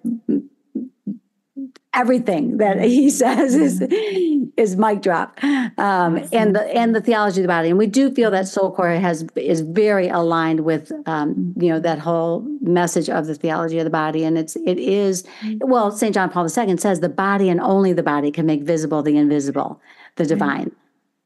everything 1.95 2.59
that 2.59 2.81
he 2.83 3.09
says 3.23 3.55
is 3.55 3.81
is 4.57 4.77
mic 4.77 5.01
drop. 5.01 5.43
Um, 5.79 6.29
and 6.33 6.55
the 6.55 6.63
and 6.75 6.95
the 6.95 7.01
theology 7.01 7.41
of 7.41 7.45
the 7.45 7.49
body 7.49 7.71
and 7.71 7.79
we 7.79 7.87
do 7.87 8.11
feel 8.15 8.31
that 8.33 8.47
soul 8.47 8.71
core 8.73 8.91
has 8.91 9.25
is 9.35 9.63
very 9.63 10.09
aligned 10.09 10.61
with 10.61 10.93
um, 11.07 11.55
you 11.57 11.71
know 11.71 11.81
that 11.81 11.99
whole 11.99 12.47
message 12.61 13.09
of 13.09 13.27
the 13.27 13.35
theology 13.35 13.79
of 13.79 13.85
the 13.85 13.91
body. 13.91 14.25
And 14.25 14.37
it's 14.37 14.57
it 14.57 14.79
is 14.79 15.25
well 15.61 15.91
st 15.91 16.15
john 16.15 16.31
paul 16.31 16.45
ii 16.45 16.77
says 16.77 17.01
the 17.01 17.09
body 17.09 17.49
and 17.49 17.61
only 17.61 17.93
the 17.93 18.03
body 18.03 18.31
can 18.31 18.47
make 18.47 18.63
visible 18.63 19.03
the 19.03 19.17
invisible 19.17 19.81
the 20.17 20.27
divine 20.27 20.71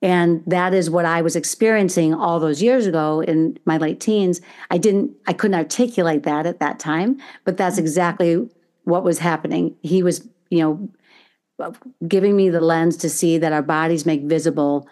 and 0.00 0.42
that 0.46 0.74
is 0.74 0.90
what 0.90 1.04
I 1.04 1.22
was 1.22 1.34
experiencing 1.34 2.14
all 2.14 2.38
those 2.38 2.62
years 2.62 2.86
ago 2.86 3.20
in 3.20 3.58
my 3.64 3.78
late 3.78 4.00
teens. 4.00 4.40
I 4.70 4.78
didn't, 4.78 5.12
I 5.26 5.32
couldn't 5.32 5.56
articulate 5.56 6.22
that 6.22 6.46
at 6.46 6.60
that 6.60 6.78
time, 6.78 7.20
but 7.44 7.56
that's 7.56 7.76
mm-hmm. 7.76 7.84
exactly 7.84 8.48
what 8.84 9.04
was 9.04 9.18
happening. 9.18 9.74
He 9.82 10.02
was, 10.02 10.26
you 10.50 10.60
know, 10.60 11.72
giving 12.06 12.36
me 12.36 12.48
the 12.48 12.60
lens 12.60 12.96
to 12.98 13.08
see 13.08 13.38
that 13.38 13.52
our 13.52 13.62
bodies 13.62 14.06
make 14.06 14.22
visible 14.22 14.88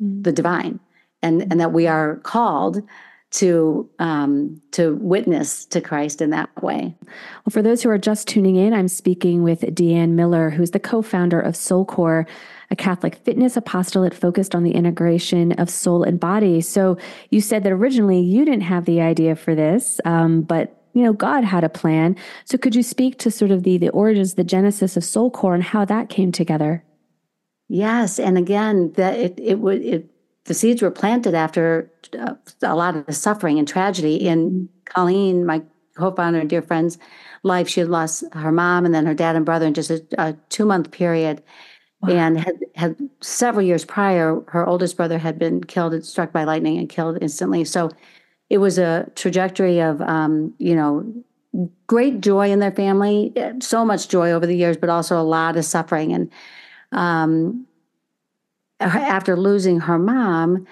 mm. 0.00 0.22
the 0.22 0.32
divine 0.32 0.78
and, 1.22 1.42
and 1.50 1.58
that 1.58 1.72
we 1.72 1.86
are 1.86 2.16
called 2.16 2.82
to 3.32 3.88
um, 3.98 4.60
to 4.72 4.94
witness 4.96 5.64
to 5.64 5.80
Christ 5.80 6.20
in 6.20 6.28
that 6.30 6.50
way. 6.62 6.94
Well, 7.06 7.50
for 7.50 7.62
those 7.62 7.82
who 7.82 7.88
are 7.88 7.96
just 7.96 8.28
tuning 8.28 8.56
in, 8.56 8.74
I'm 8.74 8.88
speaking 8.88 9.42
with 9.42 9.62
Deanne 9.62 10.10
Miller, 10.10 10.50
who's 10.50 10.72
the 10.72 10.78
co-founder 10.78 11.40
of 11.40 11.54
SoulCore, 11.54 12.26
a 12.72 12.76
Catholic 12.76 13.16
fitness 13.16 13.56
apostolate 13.56 14.14
focused 14.14 14.54
on 14.54 14.64
the 14.64 14.72
integration 14.72 15.52
of 15.52 15.68
soul 15.68 16.02
and 16.02 16.18
body. 16.18 16.62
So 16.62 16.96
you 17.28 17.42
said 17.42 17.64
that 17.64 17.72
originally 17.72 18.18
you 18.18 18.46
didn't 18.46 18.62
have 18.62 18.86
the 18.86 19.02
idea 19.02 19.36
for 19.36 19.54
this, 19.54 20.00
um, 20.06 20.40
but 20.40 20.82
you 20.94 21.02
know 21.02 21.12
God 21.12 21.44
had 21.44 21.64
a 21.64 21.68
plan. 21.68 22.16
So 22.46 22.56
could 22.56 22.74
you 22.74 22.82
speak 22.82 23.18
to 23.18 23.30
sort 23.30 23.50
of 23.50 23.62
the 23.62 23.76
the 23.76 23.90
origins, 23.90 24.34
the 24.34 24.42
genesis 24.42 24.96
of 24.96 25.04
Soul 25.04 25.30
Core, 25.30 25.54
and 25.54 25.62
how 25.62 25.84
that 25.84 26.08
came 26.08 26.32
together? 26.32 26.82
Yes, 27.68 28.18
and 28.18 28.38
again, 28.38 28.92
that 28.92 29.18
it 29.18 29.38
it 29.38 29.58
would 29.58 29.82
it 29.82 30.08
the 30.46 30.54
seeds 30.54 30.80
were 30.80 30.90
planted 30.90 31.34
after 31.34 31.92
uh, 32.18 32.34
a 32.62 32.74
lot 32.74 32.96
of 32.96 33.04
the 33.04 33.12
suffering 33.12 33.58
and 33.58 33.68
tragedy 33.68 34.16
in 34.16 34.68
Colleen, 34.86 35.44
my 35.44 35.62
co-founder 35.96 36.40
and 36.40 36.48
dear 36.48 36.62
friend's 36.62 36.98
life. 37.42 37.68
She 37.68 37.80
had 37.80 37.90
lost 37.90 38.24
her 38.32 38.52
mom 38.52 38.86
and 38.86 38.94
then 38.94 39.06
her 39.06 39.14
dad 39.14 39.36
and 39.36 39.44
brother 39.44 39.66
in 39.66 39.74
just 39.74 39.90
a, 39.90 40.04
a 40.18 40.32
two 40.48 40.64
month 40.64 40.90
period. 40.90 41.42
Wow. 42.02 42.14
And 42.14 42.38
had 42.38 42.58
had 42.74 42.96
several 43.20 43.64
years 43.64 43.84
prior, 43.84 44.40
her 44.48 44.66
oldest 44.66 44.96
brother 44.96 45.18
had 45.18 45.38
been 45.38 45.62
killed, 45.62 45.94
and 45.94 46.04
struck 46.04 46.32
by 46.32 46.44
lightning, 46.44 46.78
and 46.78 46.88
killed 46.88 47.18
instantly. 47.20 47.64
So 47.64 47.90
it 48.50 48.58
was 48.58 48.76
a 48.76 49.10
trajectory 49.14 49.80
of, 49.80 50.00
um, 50.02 50.52
you 50.58 50.74
know, 50.74 51.06
great 51.86 52.20
joy 52.20 52.50
in 52.50 52.58
their 52.58 52.72
family, 52.72 53.32
so 53.60 53.84
much 53.84 54.08
joy 54.08 54.32
over 54.32 54.46
the 54.46 54.56
years, 54.56 54.76
but 54.76 54.90
also 54.90 55.20
a 55.20 55.22
lot 55.22 55.56
of 55.56 55.64
suffering. 55.64 56.12
And 56.12 56.30
um, 56.92 57.66
after 58.80 59.36
losing 59.36 59.80
her 59.80 59.98
mom, 59.98 60.66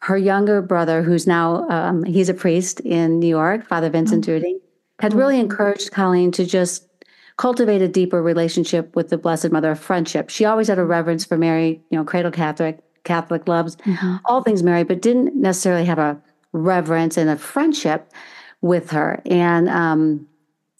her 0.00 0.18
younger 0.18 0.60
brother, 0.60 1.02
who's 1.02 1.26
now 1.26 1.68
um, 1.68 2.04
he's 2.04 2.28
a 2.28 2.34
priest 2.34 2.80
in 2.80 3.20
New 3.20 3.28
York, 3.28 3.66
Father 3.66 3.90
Vincent 3.90 4.28
oh. 4.28 4.60
had 5.00 5.14
oh. 5.14 5.16
really 5.16 5.38
encouraged 5.38 5.92
Colleen 5.92 6.30
to 6.32 6.44
just 6.44 6.88
cultivate 7.36 7.82
a 7.82 7.88
deeper 7.88 8.22
relationship 8.22 8.94
with 8.94 9.08
the 9.08 9.18
Blessed 9.18 9.50
Mother 9.50 9.72
of 9.72 9.80
friendship. 9.80 10.30
She 10.30 10.44
always 10.44 10.68
had 10.68 10.78
a 10.78 10.84
reverence 10.84 11.24
for 11.24 11.36
Mary, 11.36 11.82
you 11.90 11.98
know, 11.98 12.04
cradle 12.04 12.30
Catholic, 12.30 12.80
Catholic 13.04 13.46
loves 13.48 13.76
mm-hmm. 13.76 14.16
all 14.24 14.42
things 14.42 14.62
Mary, 14.62 14.84
but 14.84 15.02
didn't 15.02 15.36
necessarily 15.36 15.84
have 15.84 15.98
a 15.98 16.20
reverence 16.52 17.16
and 17.16 17.28
a 17.28 17.36
friendship 17.36 18.12
with 18.60 18.90
her. 18.90 19.20
And 19.26 19.68
um, 19.68 20.26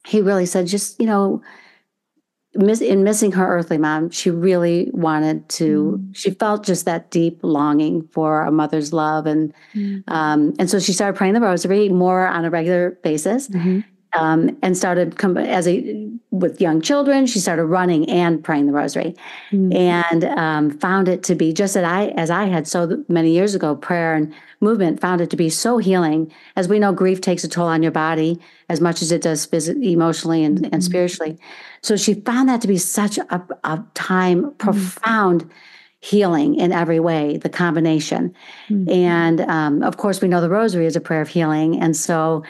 he 0.07 0.21
really 0.21 0.47
said, 0.47 0.67
just 0.67 0.99
you 1.01 1.07
know, 1.07 1.43
miss, 2.55 2.81
in 2.81 3.05
missing 3.05 3.33
her 3.33 3.47
earthly 3.47 3.77
mom, 3.77 4.11
she 4.11 4.31
really 4.31 4.91
wanted 4.93 5.49
to. 5.51 6.01
Mm. 6.01 6.17
She 6.17 6.31
felt 6.31 6.65
just 6.65 6.85
that 6.87 7.11
deep 7.11 7.41
longing 7.43 8.09
for 8.13 8.43
a 8.43 8.53
mother's 8.53 8.93
love, 8.93 9.27
and 9.27 9.53
mm. 9.75 10.03
um, 10.09 10.55
and 10.59 10.71
so 10.71 10.79
she 10.79 10.93
started 10.93 11.17
praying 11.17 11.35
the 11.35 11.41
Rosary 11.41 11.89
more 11.89 12.27
on 12.27 12.45
a 12.45 12.51
regular 12.51 12.93
basis. 13.03 13.49
Mm-hmm 13.49 13.81
um, 14.19 14.57
and 14.63 14.77
started 14.77 15.19
com- 15.19 15.37
as 15.37 15.67
a 15.67 16.09
with 16.31 16.61
young 16.61 16.81
children. 16.81 17.27
She 17.27 17.39
started 17.39 17.65
running 17.65 18.09
and 18.11 18.43
praying 18.43 18.67
the 18.67 18.73
Rosary, 18.73 19.15
mm. 19.51 19.75
and 19.75 20.25
um, 20.25 20.71
found 20.79 21.09
it 21.09 21.23
to 21.25 21.35
be 21.35 21.53
just 21.53 21.77
as 21.77 21.85
I 21.85 22.07
as 22.09 22.31
I 22.31 22.45
had 22.45 22.67
so 22.67 23.05
many 23.09 23.31
years 23.31 23.55
ago. 23.55 23.77
Prayer 23.77 24.15
and 24.15 24.33
movement 24.61 25.01
found 25.01 25.21
it 25.21 25.31
to 25.31 25.37
be 25.37 25.49
so 25.51 25.79
healing. 25.79 26.33
As 26.57 26.69
we 26.69 26.79
know, 26.79 26.93
grief 26.93 27.21
takes 27.21 27.45
a 27.45 27.49
toll 27.49 27.67
on 27.67 27.83
your 27.83 27.93
body 27.93 28.41
as 28.69 28.81
much 28.81 29.03
as 29.03 29.13
it 29.13 29.23
does 29.23 29.45
physically, 29.45 29.93
emotionally, 29.93 30.43
and, 30.43 30.59
mm-hmm. 30.59 30.75
and 30.75 30.83
spiritually. 30.83 31.39
So 31.83 31.97
she 31.97 32.15
found 32.15 32.49
that 32.49 32.61
to 32.63 32.69
be 32.69 32.79
such 32.79 33.19
a, 33.19 33.43
a 33.65 33.85
time 33.95 34.45
mm. 34.45 34.59
profound 34.59 35.51
healing 36.01 36.55
in 36.57 36.71
every 36.71 37.01
way, 37.01 37.39
the 37.39 37.49
combination. 37.49 38.35
Mm-hmm. 38.69 38.91
And 38.91 39.41
um, 39.43 39.83
of 39.83 39.97
course, 39.97 40.21
we 40.21 40.29
know 40.29 40.43
the 40.43 40.51
rosary 40.51 40.85
is 40.85 40.97
a 40.97 41.01
prayer 41.01 41.23
of 41.23 41.29
healing. 41.29 41.81
And 41.81 41.97
so 41.97 42.43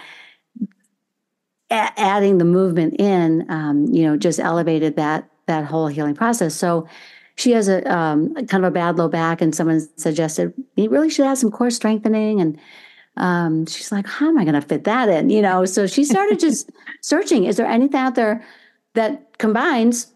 a- 1.71 2.00
adding 2.00 2.38
the 2.38 2.44
movement 2.44 3.00
in, 3.00 3.50
um, 3.50 3.87
you 3.87 4.04
know, 4.04 4.16
just 4.16 4.38
elevated 4.38 4.97
that 4.97 5.28
that 5.47 5.64
whole 5.64 5.88
healing 5.88 6.14
process. 6.14 6.54
So 6.54 6.88
she 7.37 7.52
has 7.52 7.68
a 7.68 7.92
um, 7.92 8.35
kind 8.47 8.64
of 8.64 8.68
a 8.68 8.71
bad 8.71 8.97
low 8.97 9.09
back, 9.09 9.40
and 9.40 9.54
someone 9.54 9.87
suggested 9.97 10.54
you 10.76 10.88
really 10.88 11.11
should 11.11 11.26
have 11.26 11.38
some 11.38 11.50
core 11.50 11.71
strengthening. 11.71 12.40
And 12.40 12.59
um, 13.16 13.66
she's 13.66 13.92
like, 13.92 14.06
how 14.06 14.28
am 14.28 14.38
I 14.38 14.44
going 14.44 14.54
to 14.54 14.61
fit 14.61 14.85
that 14.85 15.09
in? 15.09 15.30
You 15.30 15.42
know, 15.42 15.64
so 15.64 15.87
she 15.87 16.04
started 16.04 16.38
just 16.38 16.71
searching. 17.00 17.44
Is 17.44 17.56
there 17.56 17.66
anything 17.66 18.00
out 18.00 18.14
there 18.14 18.44
that 18.94 19.38
combines 19.38 20.12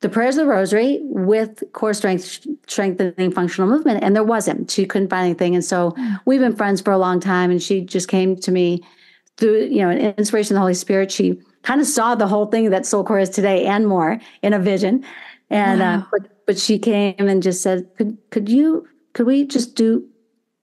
the 0.00 0.08
prayers 0.08 0.36
of 0.36 0.44
the 0.44 0.50
rosary 0.50 1.00
with 1.02 1.64
core 1.72 1.94
strength 1.94 2.46
strengthening 2.68 3.32
functional 3.32 3.68
movement? 3.68 4.04
And 4.04 4.14
there 4.14 4.24
wasn't. 4.24 4.70
She 4.70 4.86
couldn't 4.86 5.08
find 5.08 5.24
anything. 5.24 5.54
And 5.54 5.64
so 5.64 5.94
we've 6.24 6.40
been 6.40 6.56
friends 6.56 6.80
for 6.80 6.92
a 6.92 6.98
long 6.98 7.20
time. 7.20 7.50
And 7.50 7.62
she 7.62 7.80
just 7.80 8.08
came 8.08 8.36
to 8.36 8.52
me 8.52 8.82
through, 9.36 9.64
you 9.64 9.78
know, 9.78 9.90
an 9.90 10.14
inspiration 10.16 10.54
of 10.54 10.56
the 10.56 10.60
Holy 10.60 10.74
Spirit. 10.74 11.10
She 11.10 11.40
kind 11.62 11.80
of 11.80 11.86
saw 11.86 12.14
the 12.14 12.26
whole 12.26 12.46
thing 12.46 12.70
that 12.70 12.82
SoulCore 12.82 13.20
is 13.20 13.30
today 13.30 13.66
and 13.66 13.86
more 13.86 14.20
in 14.42 14.52
a 14.52 14.58
vision. 14.58 15.04
And 15.50 15.80
uh, 15.80 15.84
wow. 15.84 15.98
uh, 15.98 16.04
but 16.10 16.30
but 16.46 16.58
she 16.58 16.78
came 16.78 17.14
and 17.18 17.42
just 17.42 17.62
said, 17.62 17.88
could 17.96 18.18
could 18.30 18.48
you 18.48 18.86
could 19.12 19.26
we 19.26 19.44
just 19.46 19.74
do 19.74 20.06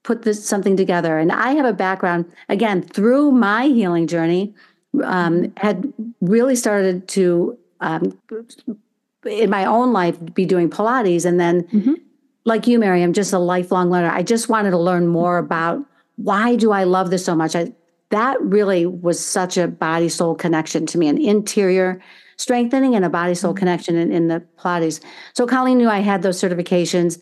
put 0.02 0.22
this 0.22 0.46
something 0.46 0.76
together? 0.76 1.18
And 1.18 1.32
I 1.32 1.52
have 1.52 1.66
a 1.66 1.72
background 1.72 2.30
again 2.48 2.82
through 2.82 3.32
my 3.32 3.66
healing 3.66 4.06
journey, 4.06 4.54
um, 5.04 5.52
had 5.56 5.92
really 6.20 6.56
started 6.56 7.08
to 7.08 7.58
um, 7.80 8.18
in 9.24 9.50
my 9.50 9.64
own 9.64 9.92
life 9.92 10.16
be 10.34 10.44
doing 10.44 10.70
Pilates, 10.70 11.24
and 11.24 11.38
then 11.38 11.62
mm-hmm. 11.64 11.94
like 12.44 12.66
you, 12.66 12.78
Mary, 12.78 13.02
I'm 13.02 13.12
just 13.12 13.32
a 13.32 13.38
lifelong 13.38 13.90
learner. 13.90 14.10
I 14.10 14.22
just 14.22 14.48
wanted 14.48 14.70
to 14.70 14.78
learn 14.78 15.06
more 15.06 15.38
about 15.38 15.84
why 16.16 16.56
do 16.56 16.72
I 16.72 16.84
love 16.84 17.10
this 17.10 17.24
so 17.24 17.34
much. 17.34 17.56
I, 17.56 17.72
that 18.12 18.40
really 18.42 18.86
was 18.86 19.18
such 19.24 19.56
a 19.56 19.66
body 19.66 20.08
soul 20.08 20.34
connection 20.34 20.86
to 20.86 20.98
me, 20.98 21.08
an 21.08 21.18
interior 21.18 22.00
strengthening 22.36 22.94
and 22.94 23.04
a 23.04 23.10
body 23.10 23.34
soul 23.34 23.52
mm-hmm. 23.52 23.58
connection 23.58 23.96
in, 23.96 24.12
in 24.12 24.28
the 24.28 24.44
Pilates. 24.58 25.00
So 25.34 25.46
Colleen 25.46 25.78
knew 25.78 25.88
I 25.88 26.00
had 26.00 26.22
those 26.22 26.40
certifications 26.40 27.20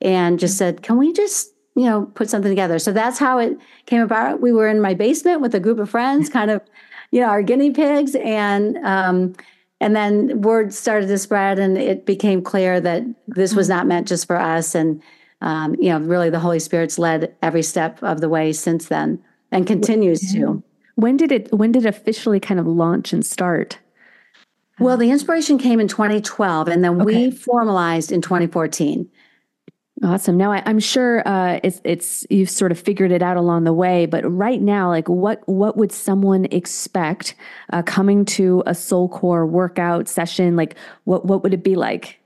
and 0.00 0.38
just 0.38 0.56
said, 0.56 0.82
Can 0.82 0.96
we 0.96 1.12
just, 1.12 1.52
you 1.76 1.84
know, 1.84 2.06
put 2.14 2.30
something 2.30 2.50
together? 2.50 2.78
So 2.78 2.90
that's 2.90 3.18
how 3.18 3.38
it 3.38 3.58
came 3.84 4.00
about. 4.00 4.40
We 4.40 4.50
were 4.50 4.66
in 4.66 4.80
my 4.80 4.94
basement 4.94 5.42
with 5.42 5.54
a 5.54 5.60
group 5.60 5.78
of 5.78 5.90
friends, 5.90 6.28
kind 6.38 6.50
of, 6.50 6.62
you 7.10 7.20
know, 7.20 7.28
our 7.28 7.42
guinea 7.42 7.70
pigs. 7.70 8.14
And 8.14 8.78
um, 8.78 9.34
and 9.82 9.94
then 9.94 10.40
word 10.40 10.72
started 10.74 11.06
to 11.08 11.18
spread 11.18 11.58
and 11.58 11.78
it 11.78 12.04
became 12.04 12.42
clear 12.42 12.80
that 12.80 13.02
this 13.28 13.54
was 13.54 13.68
mm-hmm. 13.68 13.78
not 13.78 13.86
meant 13.86 14.08
just 14.08 14.26
for 14.26 14.36
us. 14.36 14.74
And 14.74 15.02
um, 15.42 15.74
you 15.76 15.90
know, 15.90 16.00
really 16.00 16.30
the 16.30 16.40
Holy 16.40 16.60
Spirit's 16.60 16.98
led 16.98 17.34
every 17.42 17.62
step 17.62 18.02
of 18.02 18.22
the 18.22 18.28
way 18.28 18.52
since 18.52 18.86
then 18.86 19.22
and 19.52 19.66
continues 19.66 20.34
yeah. 20.34 20.40
to. 20.40 20.62
When 20.96 21.16
did 21.16 21.32
it 21.32 21.52
when 21.52 21.72
did 21.72 21.86
it 21.86 21.88
officially 21.88 22.40
kind 22.40 22.60
of 22.60 22.66
launch 22.66 23.12
and 23.12 23.24
start? 23.24 23.78
Well, 24.78 24.96
the 24.96 25.10
inspiration 25.10 25.58
came 25.58 25.78
in 25.78 25.88
2012, 25.88 26.68
and 26.68 26.82
then 26.82 27.02
okay. 27.02 27.04
we 27.04 27.30
formalized 27.30 28.10
in 28.10 28.22
2014. 28.22 29.10
Awesome. 30.02 30.38
Now 30.38 30.50
I, 30.50 30.62
am 30.64 30.78
sure 30.78 31.22
uh, 31.28 31.60
it's 31.62 31.82
it's 31.84 32.26
you've 32.30 32.48
sort 32.48 32.72
of 32.72 32.80
figured 32.80 33.12
it 33.12 33.20
out 33.20 33.36
along 33.36 33.64
the 33.64 33.72
way, 33.74 34.06
but 34.06 34.24
right 34.24 34.62
now, 34.62 34.88
like 34.88 35.06
what 35.08 35.46
what 35.46 35.76
would 35.76 35.92
someone 35.92 36.46
expect 36.46 37.34
uh, 37.74 37.82
coming 37.82 38.24
to 38.26 38.62
a 38.64 38.74
Soul 38.74 39.10
Core 39.10 39.44
workout 39.44 40.08
session? 40.08 40.56
Like 40.56 40.76
what 41.04 41.26
what 41.26 41.42
would 41.42 41.52
it 41.52 41.62
be 41.62 41.76
like? 41.76 42.18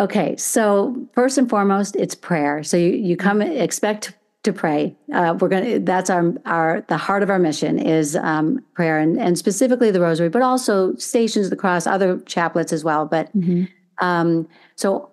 Okay, 0.00 0.34
so 0.36 0.96
first 1.14 1.38
and 1.38 1.48
foremost, 1.48 1.94
it's 1.94 2.16
prayer. 2.16 2.64
So 2.64 2.76
you 2.76 2.90
you 2.90 3.16
come 3.16 3.40
expect 3.40 4.12
to 4.42 4.52
pray. 4.52 4.96
Uh, 5.12 5.36
we're 5.38 5.48
going 5.48 5.84
that's 5.84 6.08
our, 6.08 6.32
our, 6.46 6.80
the 6.88 6.96
heart 6.96 7.22
of 7.22 7.30
our 7.30 7.38
mission 7.38 7.78
is 7.78 8.16
um, 8.16 8.64
prayer 8.74 8.98
and, 8.98 9.18
and 9.18 9.36
specifically 9.36 9.90
the 9.90 10.00
rosary, 10.00 10.28
but 10.28 10.42
also 10.42 10.94
stations 10.96 11.46
of 11.46 11.50
the 11.50 11.56
cross, 11.56 11.86
other 11.86 12.16
chaplets 12.20 12.72
as 12.72 12.82
well. 12.82 13.04
But 13.04 13.36
mm-hmm. 13.36 13.64
um, 14.04 14.48
so 14.76 15.10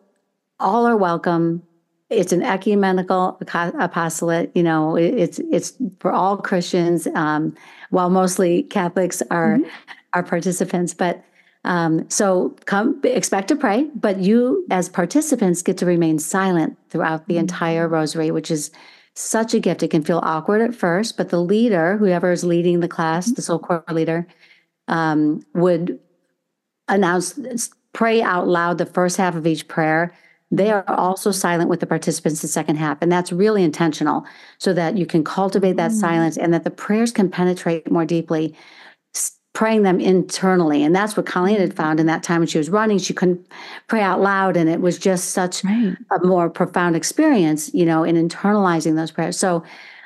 all 0.60 0.86
are 0.86 0.96
welcome. 0.96 1.62
It's 2.10 2.32
an 2.32 2.42
ecumenical 2.42 3.38
apostolate. 3.42 4.52
You 4.56 4.64
know, 4.64 4.96
it's 4.96 5.40
it's 5.52 5.74
for 6.00 6.14
all 6.14 6.38
Christians, 6.38 7.06
um, 7.08 7.54
while 7.90 8.10
mostly 8.10 8.64
Catholics 8.64 9.22
are 9.30 9.58
mm-hmm. 9.58 9.70
are 10.14 10.24
participants. 10.24 10.94
But 10.94 11.22
um, 11.66 12.10
so 12.10 12.56
come 12.64 13.02
expect 13.04 13.50
to 13.50 13.58
pray, 13.58 13.90
but 13.94 14.20
you 14.20 14.66
as 14.72 14.88
participants 14.88 15.62
get 15.62 15.78
to 15.80 15.86
remain 15.86 16.18
silent 16.18 16.78
throughout 16.90 17.28
the 17.28 17.34
mm-hmm. 17.34 17.42
entire 17.42 17.90
rosary, 17.90 18.32
which 18.32 18.50
is 18.50 18.72
such 19.18 19.54
a 19.54 19.60
gift. 19.60 19.84
It 19.84 19.90
can 19.90 20.04
feel 20.04 20.20
awkward 20.24 20.62
at 20.62 20.76
first, 20.76 21.18
but 21.18 21.30
the 21.30 21.42
leader, 21.42 21.98
whoever 21.98 22.32
is 22.32 22.44
leading 22.44 22.80
the 22.80 22.88
class, 22.88 23.32
the 23.32 23.42
soul 23.42 23.60
core 23.60 23.84
leader, 23.92 24.28
um, 24.88 25.42
would 25.54 26.00
announce, 26.88 27.40
pray 27.94 28.22
out 28.22 28.48
loud 28.48 28.78
the 28.78 28.86
first 28.86 29.18
half 29.18 29.36
of 29.36 29.48
each 29.48 29.68
prayer. 29.68 30.14
They 30.52 30.72
are 30.72 30.88
also 30.88 31.32
silent 31.32 31.70
with 31.70 31.80
the 31.80 31.88
participants 31.88 32.42
the 32.42 32.48
second 32.48 32.78
half. 32.78 33.00
And 33.02 33.12
that's 33.12 33.34
really 33.34 33.64
intentional 33.64 34.24
so 34.60 34.72
that 34.74 34.98
you 34.98 35.06
can 35.06 35.24
cultivate 35.24 35.76
that 35.78 35.92
mm. 35.92 36.00
silence 36.00 36.38
and 36.38 36.54
that 36.54 36.64
the 36.64 36.72
prayers 36.72 37.12
can 37.12 37.30
penetrate 37.30 37.92
more 37.92 38.06
deeply 38.06 38.56
praying 39.58 39.82
them 39.82 40.00
internally. 40.00 40.84
And 40.84 40.96
that's 40.96 41.18
what 41.18 41.26
Colleen 41.26 41.60
had 41.60 41.74
found 41.74 42.00
in 42.00 42.06
that 42.06 42.22
time 42.22 42.42
when 42.42 42.48
she 42.48 42.60
was 42.60 42.70
running. 42.70 43.00
She 43.00 43.12
couldn't 43.12 43.44
pray 43.88 44.02
out 44.02 44.22
loud. 44.22 44.56
And 44.56 44.70
it 44.70 44.82
was 44.82 45.00
just 45.00 45.32
such 45.32 45.64
right. 45.64 45.98
a 46.12 46.24
more 46.24 46.48
profound 46.48 46.96
experience, 46.96 47.74
you 47.74 47.84
know, 47.84 48.04
in 48.04 48.16
internalizing 48.16 48.96
those 48.96 49.10
prayers. 49.10 49.36
So 49.36 49.64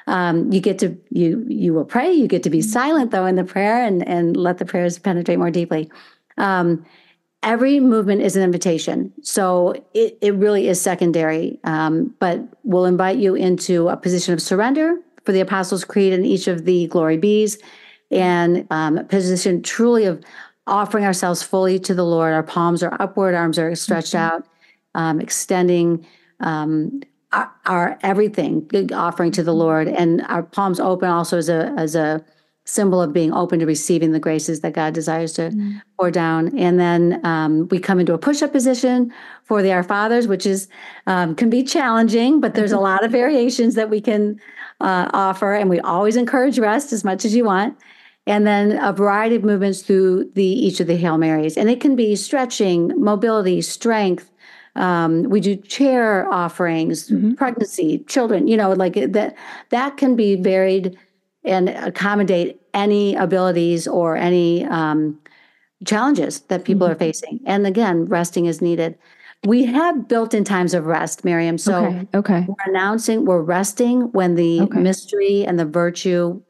um, 0.07 0.49
you 0.53 0.61
get 0.61 0.79
to 0.79 0.97
you 1.09 1.45
you 1.49 1.73
will 1.73 1.83
pray, 1.83 2.13
you 2.13 2.29
get 2.29 2.43
to 2.43 2.49
be 2.49 2.59
mm-hmm. 2.59 2.69
silent 2.69 3.11
though 3.11 3.25
in 3.25 3.35
the 3.35 3.43
prayer 3.43 3.85
and 3.85 4.07
and 4.07 4.37
let 4.37 4.57
the 4.57 4.63
prayers 4.63 4.97
penetrate 4.97 5.37
more 5.37 5.51
deeply. 5.51 5.91
Um, 6.37 6.85
every 7.43 7.81
movement 7.81 8.21
is 8.21 8.37
an 8.37 8.43
invitation. 8.43 9.11
So 9.21 9.73
it, 9.93 10.17
it 10.21 10.33
really 10.35 10.69
is 10.69 10.79
secondary. 10.79 11.59
Um, 11.65 12.15
but 12.19 12.39
we'll 12.63 12.85
invite 12.85 13.17
you 13.17 13.35
into 13.35 13.89
a 13.89 13.97
position 13.97 14.33
of 14.33 14.41
surrender 14.41 14.95
for 15.25 15.33
the 15.33 15.41
Apostles' 15.41 15.83
Creed 15.83 16.13
and 16.13 16.25
each 16.25 16.47
of 16.47 16.63
the 16.63 16.87
Glory 16.87 17.17
Be's 17.17 17.57
and 18.11 18.67
um, 18.69 19.05
position 19.07 19.61
truly 19.61 20.05
of 20.05 20.23
offering 20.67 21.05
ourselves 21.05 21.41
fully 21.41 21.79
to 21.79 21.93
the 21.93 22.05
Lord. 22.05 22.33
Our 22.33 22.43
palms 22.43 22.83
are 22.83 22.95
upward, 22.99 23.35
arms 23.35 23.57
are 23.57 23.73
stretched 23.75 24.13
mm-hmm. 24.13 24.35
out, 24.35 24.47
um, 24.95 25.19
extending 25.19 26.05
um, 26.39 27.01
our, 27.31 27.51
our, 27.65 27.99
everything, 28.03 28.69
offering 28.93 29.31
to 29.31 29.43
the 29.43 29.53
Lord, 29.53 29.87
and 29.87 30.21
our 30.23 30.43
palms 30.43 30.79
open 30.79 31.09
also 31.09 31.37
as 31.37 31.49
a 31.49 31.73
as 31.77 31.95
a 31.95 32.23
symbol 32.65 33.01
of 33.01 33.11
being 33.11 33.33
open 33.33 33.59
to 33.59 33.65
receiving 33.65 34.11
the 34.11 34.19
graces 34.19 34.61
that 34.61 34.73
God 34.73 34.93
desires 34.93 35.33
to 35.33 35.49
mm-hmm. 35.49 35.77
pour 35.97 36.11
down. 36.11 36.55
And 36.57 36.79
then 36.79 37.19
um, 37.25 37.67
we 37.69 37.79
come 37.79 37.99
into 37.99 38.13
a 38.13 38.19
push-up 38.19 38.51
position 38.51 39.11
for 39.43 39.63
the 39.63 39.71
Our 39.73 39.83
Fathers, 39.83 40.27
which 40.27 40.45
is 40.45 40.67
um, 41.07 41.35
can 41.35 41.49
be 41.49 41.63
challenging, 41.63 42.39
but 42.39 42.53
there's 42.53 42.71
a 42.71 42.75
mm-hmm. 42.75 42.83
lot 42.83 43.03
of 43.03 43.11
variations 43.11 43.75
that 43.75 43.89
we 43.89 43.99
can 43.99 44.39
uh, 44.79 45.09
offer, 45.13 45.53
and 45.53 45.69
we 45.69 45.79
always 45.79 46.15
encourage 46.15 46.59
rest 46.59 46.93
as 46.93 47.03
much 47.03 47.25
as 47.25 47.33
you 47.33 47.45
want 47.45 47.77
and 48.27 48.45
then 48.45 48.77
a 48.83 48.93
variety 48.93 49.35
of 49.35 49.43
movements 49.43 49.81
through 49.81 50.29
the 50.35 50.45
each 50.45 50.79
of 50.79 50.87
the 50.87 50.95
Hail 50.95 51.17
Marys. 51.17 51.57
And 51.57 51.69
it 51.69 51.79
can 51.81 51.95
be 51.95 52.15
stretching, 52.15 52.93
mobility, 53.01 53.61
strength. 53.61 54.31
Um, 54.75 55.23
we 55.23 55.41
do 55.41 55.55
chair 55.55 56.31
offerings, 56.31 57.09
mm-hmm. 57.09 57.33
pregnancy, 57.33 57.99
children, 58.07 58.47
you 58.47 58.55
know, 58.55 58.71
like 58.71 58.93
that 58.93 59.35
that 59.69 59.97
can 59.97 60.15
be 60.15 60.35
varied 60.35 60.97
and 61.43 61.69
accommodate 61.69 62.61
any 62.73 63.15
abilities 63.15 63.87
or 63.87 64.15
any 64.15 64.65
um, 64.65 65.19
challenges 65.85 66.41
that 66.41 66.63
people 66.63 66.87
mm-hmm. 66.87 66.93
are 66.93 66.99
facing. 66.99 67.39
And 67.45 67.65
again, 67.65 68.05
resting 68.05 68.45
is 68.45 68.61
needed. 68.61 68.97
We 69.43 69.65
have 69.65 70.07
built 70.07 70.35
in 70.35 70.43
times 70.43 70.75
of 70.75 70.85
rest, 70.85 71.25
Miriam. 71.25 71.57
So 71.57 71.85
okay. 71.85 72.07
okay. 72.13 72.45
we're 72.47 72.71
announcing 72.71 73.25
we're 73.25 73.41
resting 73.41 74.11
when 74.11 74.35
the 74.35 74.61
okay. 74.61 74.79
mystery 74.79 75.43
and 75.43 75.59
the 75.59 75.65
virtue 75.65 76.41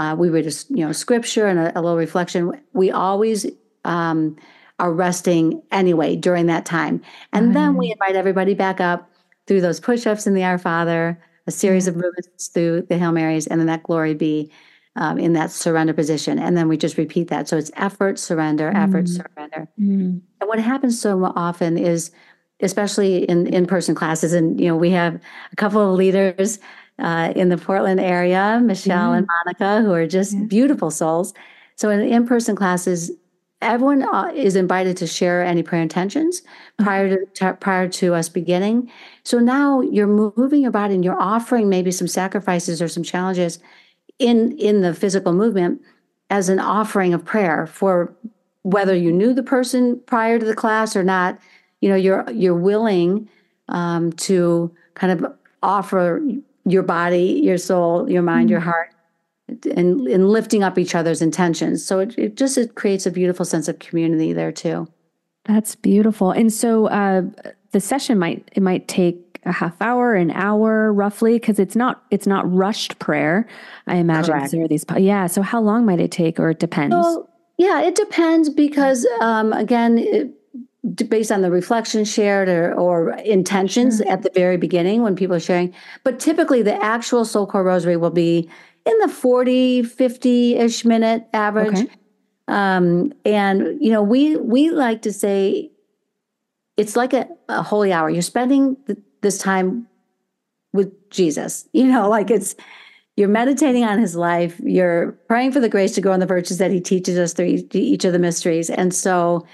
uh, 0.00 0.14
we 0.14 0.30
read, 0.30 0.46
a, 0.46 0.52
you 0.70 0.84
know, 0.86 0.92
scripture 0.92 1.46
and 1.46 1.58
a, 1.58 1.78
a 1.78 1.80
little 1.82 1.98
reflection. 1.98 2.58
We 2.72 2.90
always 2.90 3.46
um, 3.84 4.34
are 4.78 4.92
resting 4.92 5.62
anyway 5.70 6.16
during 6.16 6.46
that 6.46 6.64
time, 6.64 7.02
and 7.34 7.46
mm-hmm. 7.46 7.54
then 7.54 7.76
we 7.76 7.92
invite 7.92 8.16
everybody 8.16 8.54
back 8.54 8.80
up 8.80 9.10
through 9.46 9.60
those 9.60 9.78
push-ups 9.78 10.26
in 10.26 10.32
the 10.32 10.42
Our 10.42 10.56
Father, 10.56 11.22
a 11.46 11.50
series 11.50 11.86
mm-hmm. 11.86 11.98
of 11.98 12.04
movements 12.04 12.48
through 12.48 12.86
the 12.88 12.96
Hail 12.96 13.12
Marys, 13.12 13.46
and 13.46 13.60
then 13.60 13.66
that 13.66 13.82
Glory 13.82 14.14
Be 14.14 14.50
um, 14.96 15.18
in 15.18 15.34
that 15.34 15.50
surrender 15.50 15.92
position, 15.92 16.38
and 16.38 16.56
then 16.56 16.66
we 16.66 16.78
just 16.78 16.96
repeat 16.96 17.28
that. 17.28 17.46
So 17.46 17.58
it's 17.58 17.70
effort, 17.76 18.18
surrender, 18.18 18.70
effort, 18.70 19.04
mm-hmm. 19.04 19.22
surrender. 19.36 19.68
Mm-hmm. 19.78 20.18
And 20.40 20.48
what 20.48 20.60
happens 20.60 20.98
so 20.98 21.22
often 21.36 21.76
is 21.76 22.10
especially 22.62 23.24
in 23.24 23.46
in-person 23.46 23.94
classes 23.94 24.34
and 24.34 24.60
you 24.60 24.66
know 24.66 24.76
we 24.76 24.90
have 24.90 25.18
a 25.50 25.56
couple 25.56 25.80
of 25.80 25.96
leaders 25.96 26.58
uh, 27.00 27.32
in 27.36 27.48
the 27.48 27.58
Portland 27.58 28.00
area, 28.00 28.60
Michelle 28.62 29.12
and 29.12 29.26
Monica, 29.26 29.82
who 29.82 29.92
are 29.92 30.06
just 30.06 30.34
yeah. 30.34 30.44
beautiful 30.44 30.90
souls. 30.90 31.34
So 31.76 31.90
in 31.90 32.00
the 32.00 32.08
in-person 32.08 32.56
classes, 32.56 33.10
everyone 33.62 34.02
uh, 34.02 34.30
is 34.34 34.56
invited 34.56 34.96
to 34.98 35.06
share 35.06 35.42
any 35.42 35.62
prayer 35.62 35.82
intentions 35.82 36.40
mm-hmm. 36.40 36.84
prior 36.84 37.24
to 37.24 37.54
prior 37.54 37.88
to 37.88 38.14
us 38.14 38.28
beginning. 38.28 38.90
So 39.24 39.38
now 39.38 39.80
you're 39.80 40.06
moving 40.06 40.62
your 40.62 40.70
body 40.70 40.94
and 40.94 41.04
you're 41.04 41.20
offering 41.20 41.68
maybe 41.68 41.90
some 41.90 42.08
sacrifices 42.08 42.80
or 42.80 42.88
some 42.88 43.02
challenges 43.02 43.58
in 44.18 44.56
in 44.58 44.82
the 44.82 44.94
physical 44.94 45.32
movement 45.32 45.80
as 46.30 46.48
an 46.48 46.60
offering 46.60 47.12
of 47.12 47.24
prayer 47.24 47.66
for 47.66 48.14
whether 48.62 48.94
you 48.94 49.10
knew 49.10 49.34
the 49.34 49.42
person 49.42 50.00
prior 50.06 50.38
to 50.38 50.44
the 50.44 50.54
class 50.54 50.94
or 50.94 51.02
not. 51.02 51.38
You 51.80 51.88
know, 51.88 51.96
you're 51.96 52.30
you're 52.30 52.54
willing 52.54 53.28
um, 53.68 54.12
to 54.12 54.74
kind 54.94 55.12
of 55.12 55.32
offer 55.62 56.22
your 56.70 56.82
body, 56.82 57.40
your 57.42 57.58
soul, 57.58 58.10
your 58.10 58.22
mind, 58.22 58.50
your 58.50 58.60
heart, 58.60 58.90
and, 59.48 60.06
and 60.06 60.28
lifting 60.28 60.62
up 60.62 60.78
each 60.78 60.94
other's 60.94 61.22
intentions. 61.22 61.84
So 61.84 61.98
it, 61.98 62.18
it 62.18 62.36
just 62.36 62.56
it 62.56 62.74
creates 62.74 63.06
a 63.06 63.10
beautiful 63.10 63.44
sense 63.44 63.68
of 63.68 63.78
community 63.78 64.32
there 64.32 64.52
too. 64.52 64.88
That's 65.44 65.74
beautiful. 65.74 66.30
And 66.30 66.52
so 66.52 66.86
uh, 66.86 67.22
the 67.72 67.80
session 67.80 68.18
might 68.18 68.48
it 68.52 68.62
might 68.62 68.88
take 68.88 69.40
a 69.44 69.52
half 69.52 69.80
hour, 69.80 70.14
an 70.14 70.30
hour, 70.32 70.92
roughly, 70.92 71.34
because 71.34 71.58
it's 71.58 71.74
not 71.74 72.04
it's 72.10 72.26
not 72.26 72.50
rushed 72.52 72.98
prayer. 72.98 73.48
I 73.86 73.96
imagine 73.96 74.34
Correct. 74.34 74.52
there 74.52 74.64
are 74.64 74.68
these. 74.68 74.84
Yeah. 74.98 75.26
So 75.26 75.42
how 75.42 75.60
long 75.60 75.86
might 75.86 76.00
it 76.00 76.10
take, 76.10 76.38
or 76.38 76.50
it 76.50 76.58
depends? 76.58 76.94
So 76.94 77.28
yeah, 77.56 77.80
it 77.82 77.94
depends 77.94 78.48
because 78.48 79.06
um, 79.20 79.52
again, 79.52 79.98
it, 79.98 80.30
based 81.08 81.30
on 81.30 81.42
the 81.42 81.50
reflection 81.50 82.04
shared 82.04 82.48
or, 82.48 82.72
or 82.74 83.12
intentions 83.18 84.00
at 84.02 84.22
the 84.22 84.30
very 84.34 84.56
beginning 84.56 85.02
when 85.02 85.14
people 85.14 85.36
are 85.36 85.40
sharing. 85.40 85.74
But 86.04 86.18
typically, 86.18 86.62
the 86.62 86.82
actual 86.82 87.24
Soul 87.24 87.46
Core 87.46 87.64
Rosary 87.64 87.96
will 87.96 88.10
be 88.10 88.48
in 88.86 88.98
the 88.98 89.08
40, 89.08 89.82
50 89.82 90.56
ish 90.56 90.84
minute 90.84 91.28
average. 91.32 91.80
Okay. 91.80 91.90
Um, 92.48 93.12
and 93.24 93.78
you 93.80 93.92
know, 93.92 94.02
we 94.02 94.36
we 94.36 94.70
like 94.70 95.02
to 95.02 95.12
say 95.12 95.70
it's 96.76 96.96
like 96.96 97.12
a, 97.12 97.28
a 97.48 97.62
holy 97.62 97.92
hour. 97.92 98.10
You're 98.10 98.22
spending 98.22 98.76
th- 98.86 98.98
this 99.20 99.38
time 99.38 99.86
with 100.72 101.10
Jesus. 101.10 101.68
You 101.74 101.86
know, 101.86 102.08
like 102.08 102.30
it's 102.30 102.56
you're 103.16 103.28
meditating 103.28 103.84
on 103.84 103.98
his 103.98 104.16
life. 104.16 104.58
You're 104.60 105.12
praying 105.28 105.52
for 105.52 105.60
the 105.60 105.68
grace 105.68 105.94
to 105.94 106.00
go 106.00 106.10
on 106.10 106.20
the 106.20 106.26
virtues 106.26 106.58
that 106.58 106.70
he 106.70 106.80
teaches 106.80 107.18
us 107.18 107.32
through 107.34 107.68
each 107.72 108.04
of 108.04 108.12
the 108.12 108.18
mysteries. 108.18 108.70
And 108.70 108.94
so 108.94 109.46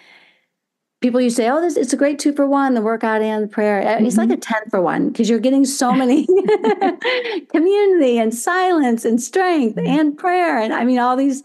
people 1.01 1.21
you 1.21 1.31
say, 1.31 1.49
oh, 1.49 1.61
this 1.61 1.77
it's 1.77 1.93
a 1.93 1.97
great 1.97 2.19
two 2.19 2.33
for 2.33 2.47
one, 2.47 2.75
the 2.75 2.81
workout 2.81 3.23
and 3.23 3.45
the 3.45 3.49
prayer. 3.49 3.87
Uh, 3.87 4.03
It's 4.03 4.17
like 4.17 4.31
a 4.31 4.37
10 4.37 4.71
for 4.71 4.81
one 4.81 5.09
because 5.09 5.29
you're 5.29 5.39
getting 5.39 5.65
so 5.65 5.93
many 5.93 6.27
community 7.53 8.19
and 8.19 8.35
silence 8.35 9.05
and 9.05 9.23
strength 9.23 9.79
and 9.79 10.17
prayer. 10.17 10.59
And 10.59 10.73
I 10.73 10.85
mean, 10.85 10.99
all 10.99 11.17
these, 11.17 11.43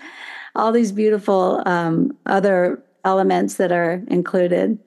all 0.55 0.71
these 0.71 0.91
beautiful 0.91 1.61
um, 1.65 2.15
other 2.25 2.81
elements 3.03 3.55
that 3.55 3.71
are 3.71 4.03
included. 4.07 4.79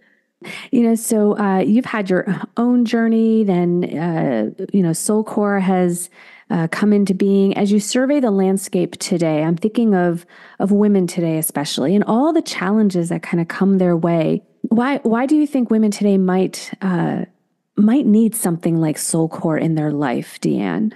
You 0.70 0.82
know, 0.82 0.94
so 0.94 1.38
uh, 1.38 1.58
you've 1.58 1.86
had 1.86 2.10
your 2.10 2.26
own 2.58 2.84
journey, 2.84 3.44
then, 3.44 3.84
uh, 3.98 4.64
you 4.72 4.82
know, 4.82 4.92
Soul 4.92 5.24
Core 5.24 5.58
has 5.58 6.10
uh, 6.50 6.68
come 6.68 6.92
into 6.92 7.14
being. 7.14 7.56
As 7.56 7.72
you 7.72 7.80
survey 7.80 8.20
the 8.20 8.30
landscape 8.30 8.96
today, 8.98 9.42
I'm 9.42 9.56
thinking 9.56 9.94
of, 9.94 10.26
of 10.58 10.70
women 10.72 11.06
today, 11.06 11.38
especially, 11.38 11.94
and 11.94 12.04
all 12.04 12.32
the 12.32 12.42
challenges 12.42 13.08
that 13.08 13.22
kind 13.22 13.40
of 13.40 13.48
come 13.48 13.78
their 13.78 13.96
way. 13.96 14.42
Why, 14.68 14.98
why 14.98 15.26
do 15.26 15.36
you 15.36 15.46
think 15.46 15.70
women 15.70 15.90
today 15.90 16.18
might, 16.18 16.72
uh, 16.82 17.24
might 17.76 18.06
need 18.06 18.34
something 18.34 18.80
like 18.80 18.98
Soul 18.98 19.28
Core 19.28 19.58
in 19.58 19.74
their 19.74 19.92
life, 19.92 20.38
Deanne? 20.40 20.92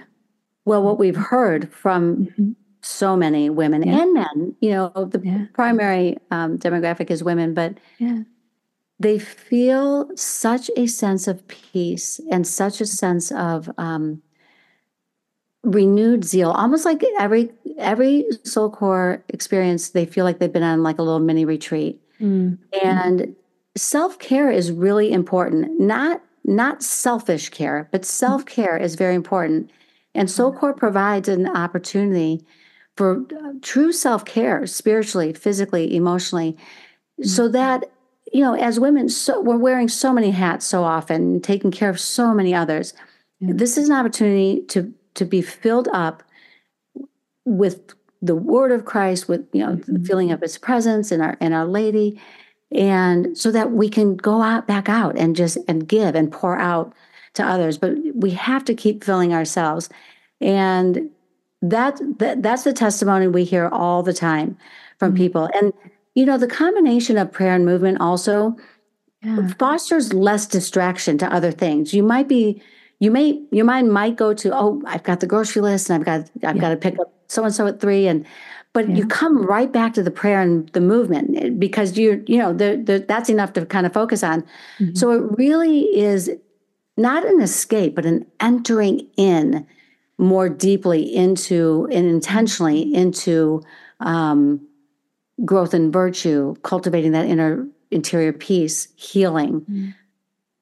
Well, 0.65 0.83
what 0.83 0.99
we've 0.99 1.15
heard 1.15 1.71
from 1.73 2.55
so 2.81 3.17
many 3.17 3.49
women 3.49 3.83
Yeah. 3.83 4.03
and 4.03 4.13
men, 4.13 4.55
you 4.61 4.71
know, 4.71 4.89
the 5.11 5.19
Yeah. 5.23 5.45
primary 5.53 6.17
um, 6.31 6.57
demographic 6.57 7.09
is 7.11 7.23
women, 7.23 7.53
but 7.53 7.77
Yeah. 7.97 8.19
they 8.99 9.19
feel 9.19 10.09
such 10.15 10.69
a 10.77 10.85
sense 10.87 11.27
of 11.27 11.45
peace 11.47 12.19
and 12.31 12.45
such 12.47 12.81
a 12.81 12.85
sense 12.85 13.31
of 13.31 13.69
um, 13.77 14.21
renewed 15.69 16.23
zeal 16.23 16.51
almost 16.51 16.85
like 16.85 17.03
every 17.19 17.51
every 17.77 18.25
soul 18.43 18.69
core 18.69 19.23
experience 19.29 19.89
they 19.89 20.05
feel 20.05 20.25
like 20.25 20.39
they've 20.39 20.51
been 20.51 20.63
on 20.63 20.83
like 20.83 20.97
a 20.99 21.03
little 21.03 21.19
mini 21.19 21.45
retreat. 21.45 22.01
And 22.83 23.35
self-care 23.77 24.51
is 24.51 24.71
really 24.71 25.11
important. 25.11 25.79
Not 25.79 26.21
not 26.45 26.81
selfish 26.83 27.49
care 27.49 27.87
but 27.91 28.05
self-care 28.05 28.77
is 28.77 28.95
very 28.95 29.15
important. 29.15 29.71
And 30.15 30.29
soul 30.29 30.51
core 30.51 30.73
provides 30.73 31.29
an 31.29 31.47
opportunity 31.47 32.45
for 32.97 33.21
uh, 33.21 33.53
true 33.61 33.91
self-care 33.91 34.65
spiritually 34.65 35.31
physically 35.33 35.95
emotionally 35.95 36.57
so 37.21 37.47
that 37.47 37.91
you 38.33 38.41
know 38.41 38.55
as 38.55 38.79
women 38.79 39.07
so 39.07 39.39
we're 39.39 39.57
wearing 39.57 39.87
so 39.87 40.11
many 40.11 40.31
hats 40.31 40.65
so 40.65 40.83
often 40.83 41.39
taking 41.41 41.71
care 41.71 41.89
of 41.89 41.99
so 41.99 42.33
many 42.33 42.53
others. 42.53 42.93
This 43.41 43.77
is 43.77 43.87
an 43.87 43.95
opportunity 43.95 44.63
to 44.67 44.93
to 45.19 45.25
be 45.25 45.41
filled 45.41 45.87
up 45.93 46.23
with 47.45 47.93
the 48.21 48.35
word 48.35 48.71
of 48.71 48.85
christ 48.85 49.29
with 49.29 49.47
you 49.53 49.65
know 49.65 49.75
the 49.75 49.93
mm-hmm. 49.93 50.03
feeling 50.03 50.31
of 50.31 50.41
his 50.41 50.57
presence 50.57 51.11
and 51.11 51.21
our 51.21 51.37
and 51.39 51.53
our 51.53 51.65
lady 51.65 52.19
and 52.71 53.37
so 53.37 53.51
that 53.51 53.71
we 53.71 53.89
can 53.89 54.15
go 54.15 54.41
out 54.41 54.67
back 54.67 54.89
out 54.89 55.17
and 55.17 55.35
just 55.35 55.57
and 55.67 55.87
give 55.87 56.15
and 56.15 56.31
pour 56.31 56.57
out 56.57 56.93
to 57.33 57.45
others. 57.45 57.77
But 57.77 57.93
we 58.13 58.31
have 58.31 58.63
to 58.65 58.75
keep 58.75 59.03
filling 59.03 59.33
ourselves. 59.33 59.89
And 60.41 61.09
that, 61.61 61.99
that 62.19 62.41
that's 62.41 62.63
the 62.63 62.73
testimony 62.73 63.27
we 63.27 63.43
hear 63.43 63.67
all 63.67 64.03
the 64.03 64.13
time 64.13 64.57
from 64.97 65.09
mm-hmm. 65.09 65.17
people. 65.17 65.49
And 65.53 65.73
you 66.15 66.25
know 66.25 66.37
the 66.37 66.47
combination 66.47 67.17
of 67.17 67.31
prayer 67.31 67.55
and 67.55 67.65
movement 67.65 67.99
also 67.99 68.55
Yeah. 69.21 69.51
fosters 69.59 70.13
less 70.13 70.47
distraction 70.47 71.17
to 71.17 71.33
other 71.33 71.51
things. 71.51 71.93
You 71.93 72.03
might 72.03 72.27
be 72.27 72.61
you 72.99 73.11
may 73.11 73.41
your 73.51 73.65
mind 73.65 73.91
might 73.91 74.15
go 74.15 74.33
to 74.33 74.51
oh. 74.53 74.81
I've 74.85 75.03
got 75.03 75.19
the 75.19 75.27
grocery 75.27 75.61
list 75.61 75.89
and 75.89 75.95
i've 75.99 76.05
got 76.05 76.29
i've 76.47 76.55
Yeah. 76.55 76.61
got 76.61 76.69
to 76.69 76.77
pick 76.77 76.99
up 76.99 77.13
so 77.27 77.43
and 77.43 77.53
so 77.53 77.67
at 77.67 77.79
three 77.79 78.07
and 78.07 78.25
but 78.73 78.87
you 78.89 79.07
come 79.07 79.43
right 79.45 79.71
back 79.71 79.93
to 79.95 80.03
the 80.03 80.11
prayer 80.11 80.41
and 80.41 80.69
the 80.69 80.81
movement 80.81 81.35
eh, 81.37 81.49
because 81.49 81.97
you're 81.97 82.19
you 82.27 82.37
know 82.37 82.53
the, 82.53 82.81
the, 82.83 83.03
that's 83.07 83.29
enough 83.29 83.53
to 83.53 83.65
kind 83.65 83.85
of 83.85 83.93
focus 83.93 84.23
on. 84.23 84.43
So 84.93 85.11
it 85.11 85.23
really 85.37 85.81
is 85.97 86.29
not 86.97 87.25
an 87.25 87.41
escape 87.41 87.95
but 87.95 88.05
an 88.05 88.25
entering 88.39 89.07
in 89.17 89.65
more 90.17 90.49
deeply 90.49 91.01
into 91.15 91.87
and 91.91 92.05
intentionally 92.07 92.93
into 92.93 93.63
um, 94.01 94.59
growth 95.45 95.73
and 95.73 95.91
virtue 95.93 96.53
cultivating 96.63 97.13
that 97.13 97.25
inner 97.25 97.65
interior 97.91 98.33
peace 98.33 98.87
healing 98.97 99.65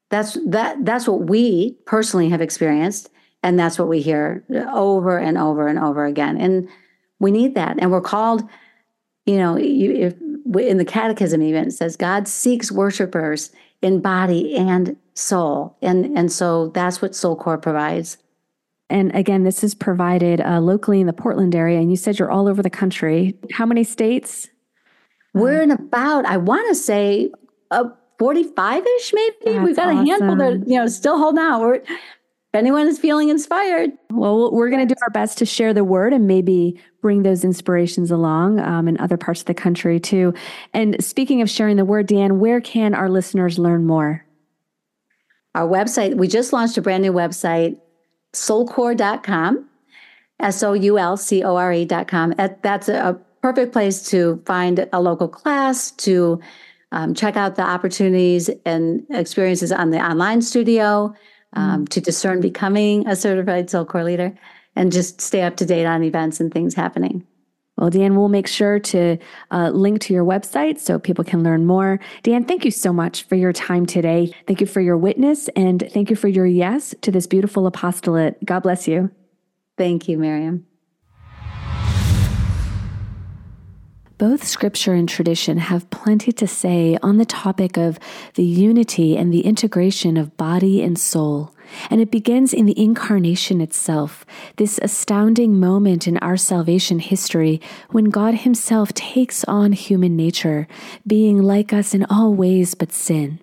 that's 0.10 0.38
that 0.46 0.84
that's 0.86 1.08
what 1.08 1.30
we 1.30 1.78
personally 1.86 2.30
have 2.30 2.42
experienced 2.42 3.10
and 3.44 3.60
that's 3.60 3.78
what 3.78 3.88
we 3.88 4.02
hear 4.02 4.44
over 4.74 5.18
and 5.18 5.38
over 5.38 5.68
and 5.68 5.80
over 5.80 6.06
again 6.06 6.38
and 6.38 6.68
we 7.20 7.32
need 7.32 7.56
that 7.56 7.78
and 7.80 7.92
we're 7.92 8.02
called 8.02 8.44
you 9.26 9.38
know 9.38 9.58
you, 9.58 9.94
if 9.94 10.16
in 10.60 10.78
the 10.78 10.86
catechism 10.86 11.42
even 11.42 11.68
it 11.68 11.72
says 11.72 11.98
god 11.98 12.28
seeks 12.28 12.72
worshipers 12.72 13.52
in 13.82 14.00
body 14.00 14.56
and 14.56 14.96
soul 15.14 15.78
and 15.82 16.18
and 16.18 16.32
so 16.32 16.70
that's 16.70 17.02
what 17.02 17.16
soul 17.16 17.36
core 17.36 17.58
provides 17.58 18.18
And 18.90 19.14
again, 19.14 19.44
this 19.44 19.64
is 19.66 19.76
provided 19.76 20.40
uh, 20.40 20.62
locally 20.62 21.02
in 21.02 21.08
the 21.08 21.14
Portland 21.14 21.54
area. 21.54 21.78
And 21.78 21.90
you 21.92 21.98
said 21.98 22.18
you're 22.18 22.32
all 22.32 22.48
over 22.48 22.64
the 22.64 22.70
country. 22.70 23.36
How 23.52 23.66
many 23.66 23.84
states? 23.84 24.48
we're 25.38 25.62
in 25.62 25.72
about 25.72 26.26
i 26.26 26.38
want 26.38 26.68
to 26.68 26.76
say 26.76 27.32
uh, 27.72 27.84
45ish 28.20 29.14
maybe? 29.14 29.60
We've 29.60 29.76
got 29.76 29.94
That's 29.94 30.10
a 30.10 30.12
handful 30.12 30.36
that 30.38 30.68
you 30.68 30.78
know 30.78 30.88
still 30.88 31.18
holding 31.18 31.40
out 31.40 31.62
we're, 31.62 31.76
if 31.76 31.90
anyone 32.54 32.88
is 32.88 32.98
feeling 33.00 33.30
inspired. 33.30 33.92
Well, 34.12 34.52
we're 34.52 34.70
going 34.70 34.88
to 34.88 34.94
do 34.94 35.00
our 35.04 35.10
best 35.10 35.38
to 35.40 35.46
share 35.46 35.74
the 35.74 35.84
word 35.84 36.14
and 36.14 36.28
maybe 36.28 36.82
bring 37.02 37.24
those 37.24 37.44
inspirations 37.44 38.10
along 38.12 38.60
um, 38.60 38.88
in 38.88 39.00
other 39.00 39.18
parts 39.18 39.42
of 39.42 39.46
the 39.46 39.54
country 39.54 40.00
too. 40.00 40.34
And 40.74 41.04
speaking 41.04 41.42
of 41.42 41.50
sharing 41.50 41.78
the 41.78 41.86
word, 41.86 42.08
Deanne, 42.08 42.38
where 42.38 42.60
can 42.62 42.94
our 42.96 43.10
listeners 43.10 43.60
learn 43.60 43.86
more? 43.86 44.24
our 45.58 45.68
website 45.68 46.16
we 46.16 46.28
just 46.28 46.54
launched 46.54 46.78
a 46.78 46.82
brand 46.82 47.02
new 47.02 47.12
website 47.12 47.80
soulcore.com 48.34 49.68
s-o-u-l-c-o-r-e.com 50.40 52.30
That- 52.38 52.62
that's 52.62 52.88
a, 52.88 53.10
a 53.10 53.14
perfect 53.42 53.74
place 53.74 54.08
to 54.10 54.42
find 54.46 54.88
a 54.94 55.02
local 55.02 55.28
class 55.28 55.92
to 55.92 56.40
um, 56.92 57.14
check 57.14 57.36
out 57.36 57.56
the 57.56 57.64
opportunities 57.64 58.50
and 58.66 59.04
experiences 59.10 59.72
on 59.72 59.92
the 59.92 60.00
online 60.00 60.42
studio 60.42 61.14
um, 61.54 61.88
to 61.88 62.02
discern 62.02 62.42
becoming 62.42 63.08
a 63.08 63.16
certified 63.16 63.70
soul 63.70 63.86
core 63.86 64.04
leader 64.04 64.38
and 64.76 64.92
just 64.92 65.22
stay 65.22 65.42
up 65.42 65.58
to 65.58 65.66
date 65.66 65.86
on 65.86 66.04
events 66.04 66.40
and 66.40 66.54
things 66.54 66.76
happening 66.76 67.26
Well, 67.78 67.90
Deanne, 67.92 68.16
we'll 68.16 68.30
make 68.30 68.48
sure 68.48 68.80
to 68.80 69.18
uh, 69.52 69.70
link 69.70 70.02
to 70.02 70.14
your 70.14 70.26
website 70.26 70.80
so 70.80 70.98
people 71.00 71.24
can 71.24 71.44
learn 71.44 71.66
more. 71.66 72.00
Deanne, 72.24 72.48
thank 72.48 72.66
you 72.66 72.72
so 72.72 72.92
much 72.92 73.24
for 73.24 73.36
your 73.36 73.54
time 73.54 73.86
today. 73.86 74.34
Thank 74.48 74.62
you 74.62 74.68
for 74.68 74.82
your 74.82 74.98
witness 74.98 75.48
and 75.56 75.88
thank 75.92 76.10
you 76.10 76.16
for 76.16 76.28
your 76.28 76.46
yes 76.46 76.96
to 77.02 77.12
this 77.12 77.28
beautiful 77.28 77.68
apostolate. 77.68 78.44
God 78.46 78.62
bless 78.62 78.88
you. 78.88 79.12
thank 79.78 80.08
you 80.08 80.18
miriam 80.18 80.67
Both 84.18 84.48
scripture 84.48 84.94
and 84.94 85.08
tradition 85.08 85.60
have 85.60 85.92
plenty 85.92 86.32
to 86.32 86.48
say 86.48 86.98
on 87.04 87.18
the 87.18 87.26
topic 87.26 87.78
of 87.78 88.00
the 88.34 88.44
unity 88.44 89.16
and 89.16 89.32
the 89.32 89.42
integration 89.42 90.18
of 90.18 90.36
body 90.38 90.82
and 90.82 90.98
soul. 90.98 91.54
And 91.92 92.02
it 92.02 92.10
begins 92.10 92.52
in 92.52 92.66
the 92.66 92.80
incarnation 92.82 93.62
itself, 93.62 94.26
this 94.56 94.80
astounding 94.82 95.60
moment 95.60 96.08
in 96.08 96.18
our 96.18 96.38
salvation 96.38 96.98
history 96.98 97.62
when 97.92 98.06
God 98.06 98.34
Himself 98.34 98.92
takes 98.94 99.44
on 99.44 99.74
human 99.74 100.16
nature, 100.16 100.68
being 101.06 101.44
like 101.44 101.72
us 101.72 101.94
in 101.94 102.04
all 102.06 102.34
ways 102.34 102.74
but 102.74 102.92
sin. 102.92 103.40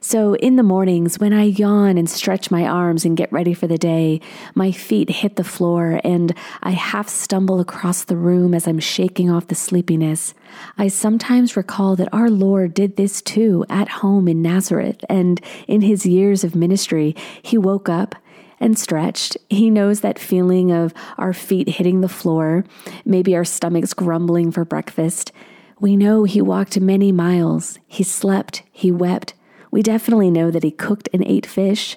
So, 0.00 0.34
in 0.34 0.56
the 0.56 0.62
mornings, 0.62 1.18
when 1.18 1.32
I 1.32 1.44
yawn 1.44 1.98
and 1.98 2.08
stretch 2.08 2.50
my 2.50 2.66
arms 2.66 3.04
and 3.04 3.16
get 3.16 3.32
ready 3.32 3.54
for 3.54 3.66
the 3.66 3.78
day, 3.78 4.20
my 4.54 4.72
feet 4.72 5.10
hit 5.10 5.36
the 5.36 5.44
floor 5.44 6.00
and 6.04 6.34
I 6.62 6.70
half 6.70 7.08
stumble 7.08 7.60
across 7.60 8.04
the 8.04 8.16
room 8.16 8.54
as 8.54 8.66
I'm 8.66 8.78
shaking 8.78 9.30
off 9.30 9.48
the 9.48 9.54
sleepiness. 9.54 10.34
I 10.78 10.88
sometimes 10.88 11.56
recall 11.56 11.96
that 11.96 12.12
our 12.12 12.30
Lord 12.30 12.74
did 12.74 12.96
this 12.96 13.22
too 13.22 13.64
at 13.68 13.88
home 13.88 14.28
in 14.28 14.42
Nazareth, 14.42 15.04
and 15.08 15.40
in 15.66 15.80
his 15.80 16.06
years 16.06 16.44
of 16.44 16.54
ministry, 16.54 17.16
he 17.42 17.58
woke 17.58 17.88
up 17.88 18.14
and 18.60 18.78
stretched. 18.78 19.36
He 19.50 19.70
knows 19.70 20.00
that 20.00 20.18
feeling 20.18 20.70
of 20.70 20.94
our 21.18 21.32
feet 21.32 21.68
hitting 21.68 22.00
the 22.00 22.08
floor, 22.08 22.64
maybe 23.04 23.34
our 23.34 23.44
stomachs 23.44 23.94
grumbling 23.94 24.50
for 24.52 24.64
breakfast. 24.64 25.32
We 25.80 25.96
know 25.96 26.24
he 26.24 26.40
walked 26.40 26.80
many 26.80 27.12
miles, 27.12 27.78
he 27.86 28.04
slept, 28.04 28.62
he 28.72 28.90
wept 28.90 29.34
we 29.74 29.82
definitely 29.82 30.30
know 30.30 30.52
that 30.52 30.62
he 30.62 30.70
cooked 30.70 31.08
and 31.12 31.24
ate 31.26 31.44
fish. 31.44 31.96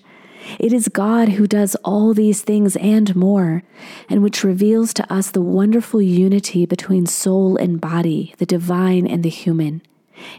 It 0.58 0.74
is 0.74 0.88
God 0.88 1.30
who 1.30 1.46
does 1.46 1.76
all 1.86 2.12
these 2.12 2.42
things 2.42 2.76
and 2.78 3.16
more, 3.16 3.62
and 4.10 4.24
which 4.24 4.44
reveals 4.44 4.96
to 4.96 5.14
us 5.14 5.30
the 5.30 5.44
wonderful 5.44 6.02
unity 6.02 6.66
between 6.66 7.06
soul 7.06 7.56
and 7.56 7.80
body, 7.80 8.34
the 8.40 8.48
divine 8.48 9.06
and 9.06 9.22
the 9.22 9.30
human. 9.30 9.84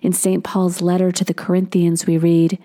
In 0.02 0.12
St. 0.12 0.42
Paul's 0.42 0.82
letter 0.82 1.12
to 1.12 1.22
the 1.22 1.32
Corinthians, 1.32 2.08
we 2.08 2.18
read, 2.18 2.58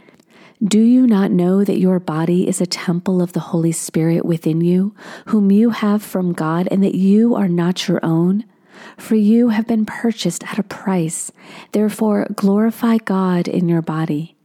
Do 0.60 0.80
you 0.80 1.06
not 1.06 1.30
know 1.30 1.64
that 1.64 1.78
your 1.78 2.00
body 2.00 2.48
is 2.48 2.60
a 2.60 2.66
temple 2.66 3.22
of 3.22 3.34
the 3.34 3.52
Holy 3.52 3.74
Spirit 3.74 4.26
within 4.26 4.62
you, 4.62 4.96
whom 5.28 5.52
you 5.52 5.70
have 5.70 6.02
from 6.02 6.34
God, 6.34 6.68
and 6.72 6.84
that 6.84 6.96
you 6.96 7.36
are 7.36 7.48
not 7.48 7.88
your 7.88 8.04
own? 8.04 8.44
For 8.98 9.14
you 9.14 9.50
have 9.50 9.68
been 9.68 9.86
purchased 9.86 10.44
at 10.46 10.58
a 10.58 10.64
price. 10.64 11.32
Therefore, 11.74 12.26
glorify 12.36 12.98
God 12.98 13.48
in 13.48 13.70
your 13.70 13.84
body. 13.84 14.36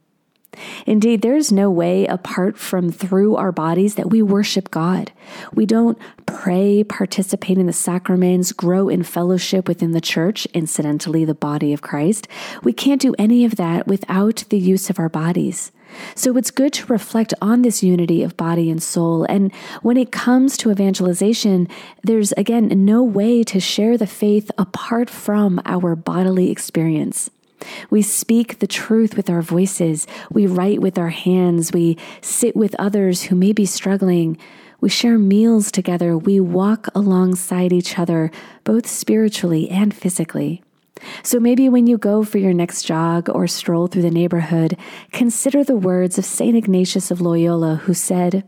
Indeed, 0.86 1.22
there 1.22 1.36
is 1.36 1.52
no 1.52 1.70
way 1.70 2.06
apart 2.06 2.58
from 2.58 2.90
through 2.90 3.36
our 3.36 3.52
bodies 3.52 3.94
that 3.96 4.10
we 4.10 4.22
worship 4.22 4.70
God. 4.70 5.12
We 5.52 5.66
don't 5.66 5.98
pray, 6.26 6.84
participate 6.84 7.58
in 7.58 7.66
the 7.66 7.72
sacraments, 7.72 8.52
grow 8.52 8.88
in 8.88 9.02
fellowship 9.02 9.68
within 9.68 9.92
the 9.92 10.00
church, 10.00 10.46
incidentally, 10.54 11.24
the 11.24 11.34
body 11.34 11.72
of 11.72 11.82
Christ. 11.82 12.28
We 12.62 12.72
can't 12.72 13.00
do 13.00 13.14
any 13.18 13.44
of 13.44 13.56
that 13.56 13.86
without 13.86 14.44
the 14.48 14.58
use 14.58 14.90
of 14.90 14.98
our 14.98 15.08
bodies. 15.08 15.72
So 16.14 16.36
it's 16.36 16.50
good 16.50 16.72
to 16.74 16.92
reflect 16.92 17.32
on 17.40 17.62
this 17.62 17.82
unity 17.82 18.22
of 18.22 18.36
body 18.36 18.70
and 18.70 18.82
soul. 18.82 19.24
And 19.24 19.54
when 19.82 19.96
it 19.96 20.12
comes 20.12 20.56
to 20.58 20.70
evangelization, 20.70 21.68
there's 22.02 22.32
again 22.32 22.68
no 22.84 23.02
way 23.02 23.42
to 23.44 23.60
share 23.60 23.96
the 23.96 24.06
faith 24.06 24.50
apart 24.58 25.08
from 25.08 25.60
our 25.64 25.96
bodily 25.96 26.50
experience. 26.50 27.30
We 27.90 28.02
speak 28.02 28.58
the 28.58 28.66
truth 28.66 29.16
with 29.16 29.28
our 29.30 29.42
voices. 29.42 30.06
We 30.30 30.46
write 30.46 30.80
with 30.80 30.98
our 30.98 31.10
hands. 31.10 31.72
We 31.72 31.96
sit 32.20 32.56
with 32.56 32.74
others 32.78 33.24
who 33.24 33.36
may 33.36 33.52
be 33.52 33.66
struggling. 33.66 34.38
We 34.80 34.88
share 34.88 35.18
meals 35.18 35.72
together. 35.72 36.16
We 36.16 36.38
walk 36.40 36.88
alongside 36.94 37.72
each 37.72 37.98
other, 37.98 38.30
both 38.64 38.86
spiritually 38.86 39.68
and 39.68 39.92
physically. 39.92 40.62
So 41.22 41.38
maybe 41.38 41.68
when 41.68 41.86
you 41.86 41.98
go 41.98 42.24
for 42.24 42.38
your 42.38 42.52
next 42.52 42.82
jog 42.82 43.28
or 43.28 43.46
stroll 43.46 43.86
through 43.86 44.02
the 44.02 44.10
neighborhood, 44.10 44.76
consider 45.12 45.64
the 45.64 45.76
words 45.76 46.18
of 46.18 46.24
St. 46.24 46.56
Ignatius 46.56 47.10
of 47.10 47.20
Loyola, 47.20 47.76
who 47.76 47.94
said, 47.94 48.44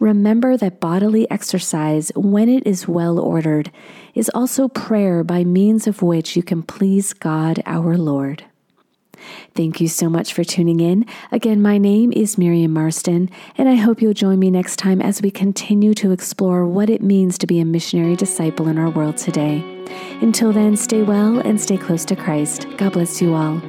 Remember 0.00 0.56
that 0.56 0.78
bodily 0.78 1.28
exercise, 1.28 2.12
when 2.14 2.48
it 2.48 2.64
is 2.64 2.86
well 2.86 3.18
ordered, 3.18 3.72
is 4.14 4.30
also 4.32 4.68
prayer 4.68 5.24
by 5.24 5.42
means 5.42 5.88
of 5.88 6.02
which 6.02 6.36
you 6.36 6.42
can 6.42 6.62
please 6.62 7.12
God 7.12 7.60
our 7.66 7.98
Lord. 7.98 8.44
Thank 9.56 9.80
you 9.80 9.88
so 9.88 10.08
much 10.08 10.32
for 10.32 10.44
tuning 10.44 10.78
in. 10.78 11.04
Again, 11.32 11.60
my 11.60 11.78
name 11.78 12.12
is 12.12 12.38
Miriam 12.38 12.72
Marston, 12.72 13.28
and 13.56 13.68
I 13.68 13.74
hope 13.74 14.00
you'll 14.00 14.14
join 14.14 14.38
me 14.38 14.52
next 14.52 14.76
time 14.76 15.02
as 15.02 15.20
we 15.20 15.32
continue 15.32 15.94
to 15.94 16.12
explore 16.12 16.64
what 16.64 16.88
it 16.88 17.02
means 17.02 17.36
to 17.38 17.48
be 17.48 17.58
a 17.58 17.64
missionary 17.64 18.14
disciple 18.14 18.68
in 18.68 18.78
our 18.78 18.90
world 18.90 19.16
today. 19.16 19.64
Until 20.20 20.52
then, 20.52 20.76
stay 20.76 21.02
well 21.02 21.40
and 21.40 21.60
stay 21.60 21.76
close 21.76 22.04
to 22.04 22.14
Christ. 22.14 22.68
God 22.76 22.92
bless 22.92 23.20
you 23.20 23.34
all. 23.34 23.60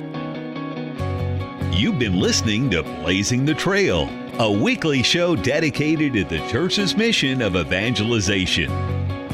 You've 1.74 1.98
been 1.98 2.20
listening 2.20 2.70
to 2.70 2.84
Blazing 2.84 3.46
the 3.46 3.56
Trail 3.56 4.08
a 4.40 4.50
weekly 4.50 5.04
show 5.04 5.36
dedicated 5.36 6.14
to 6.14 6.24
the 6.24 6.40
church's 6.48 6.96
mission 6.96 7.42
of 7.42 7.58
evangelization. 7.58 8.70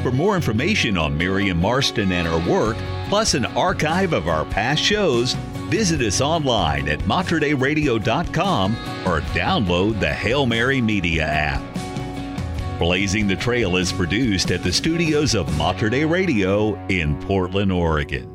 For 0.01 0.11
more 0.11 0.35
information 0.35 0.97
on 0.97 1.15
Miriam 1.15 1.59
Marston 1.59 2.11
and 2.11 2.27
her 2.27 2.51
work, 2.51 2.75
plus 3.07 3.35
an 3.35 3.45
archive 3.45 4.13
of 4.13 4.27
our 4.27 4.45
past 4.45 4.81
shows, 4.81 5.33
visit 5.69 6.01
us 6.01 6.21
online 6.21 6.89
at 6.89 6.99
materdeiradio.com 7.01 8.71
or 9.05 9.21
download 9.21 9.99
the 9.99 10.11
Hail 10.11 10.47
Mary 10.47 10.81
Media 10.81 11.25
app. 11.25 11.61
Blazing 12.79 13.27
the 13.27 13.35
Trail 13.35 13.77
is 13.77 13.93
produced 13.93 14.49
at 14.49 14.63
the 14.63 14.73
studios 14.73 15.35
of 15.35 15.55
Mater 15.55 15.89
Dei 15.89 16.03
Radio 16.03 16.83
in 16.87 17.15
Portland, 17.21 17.71
Oregon. 17.71 18.34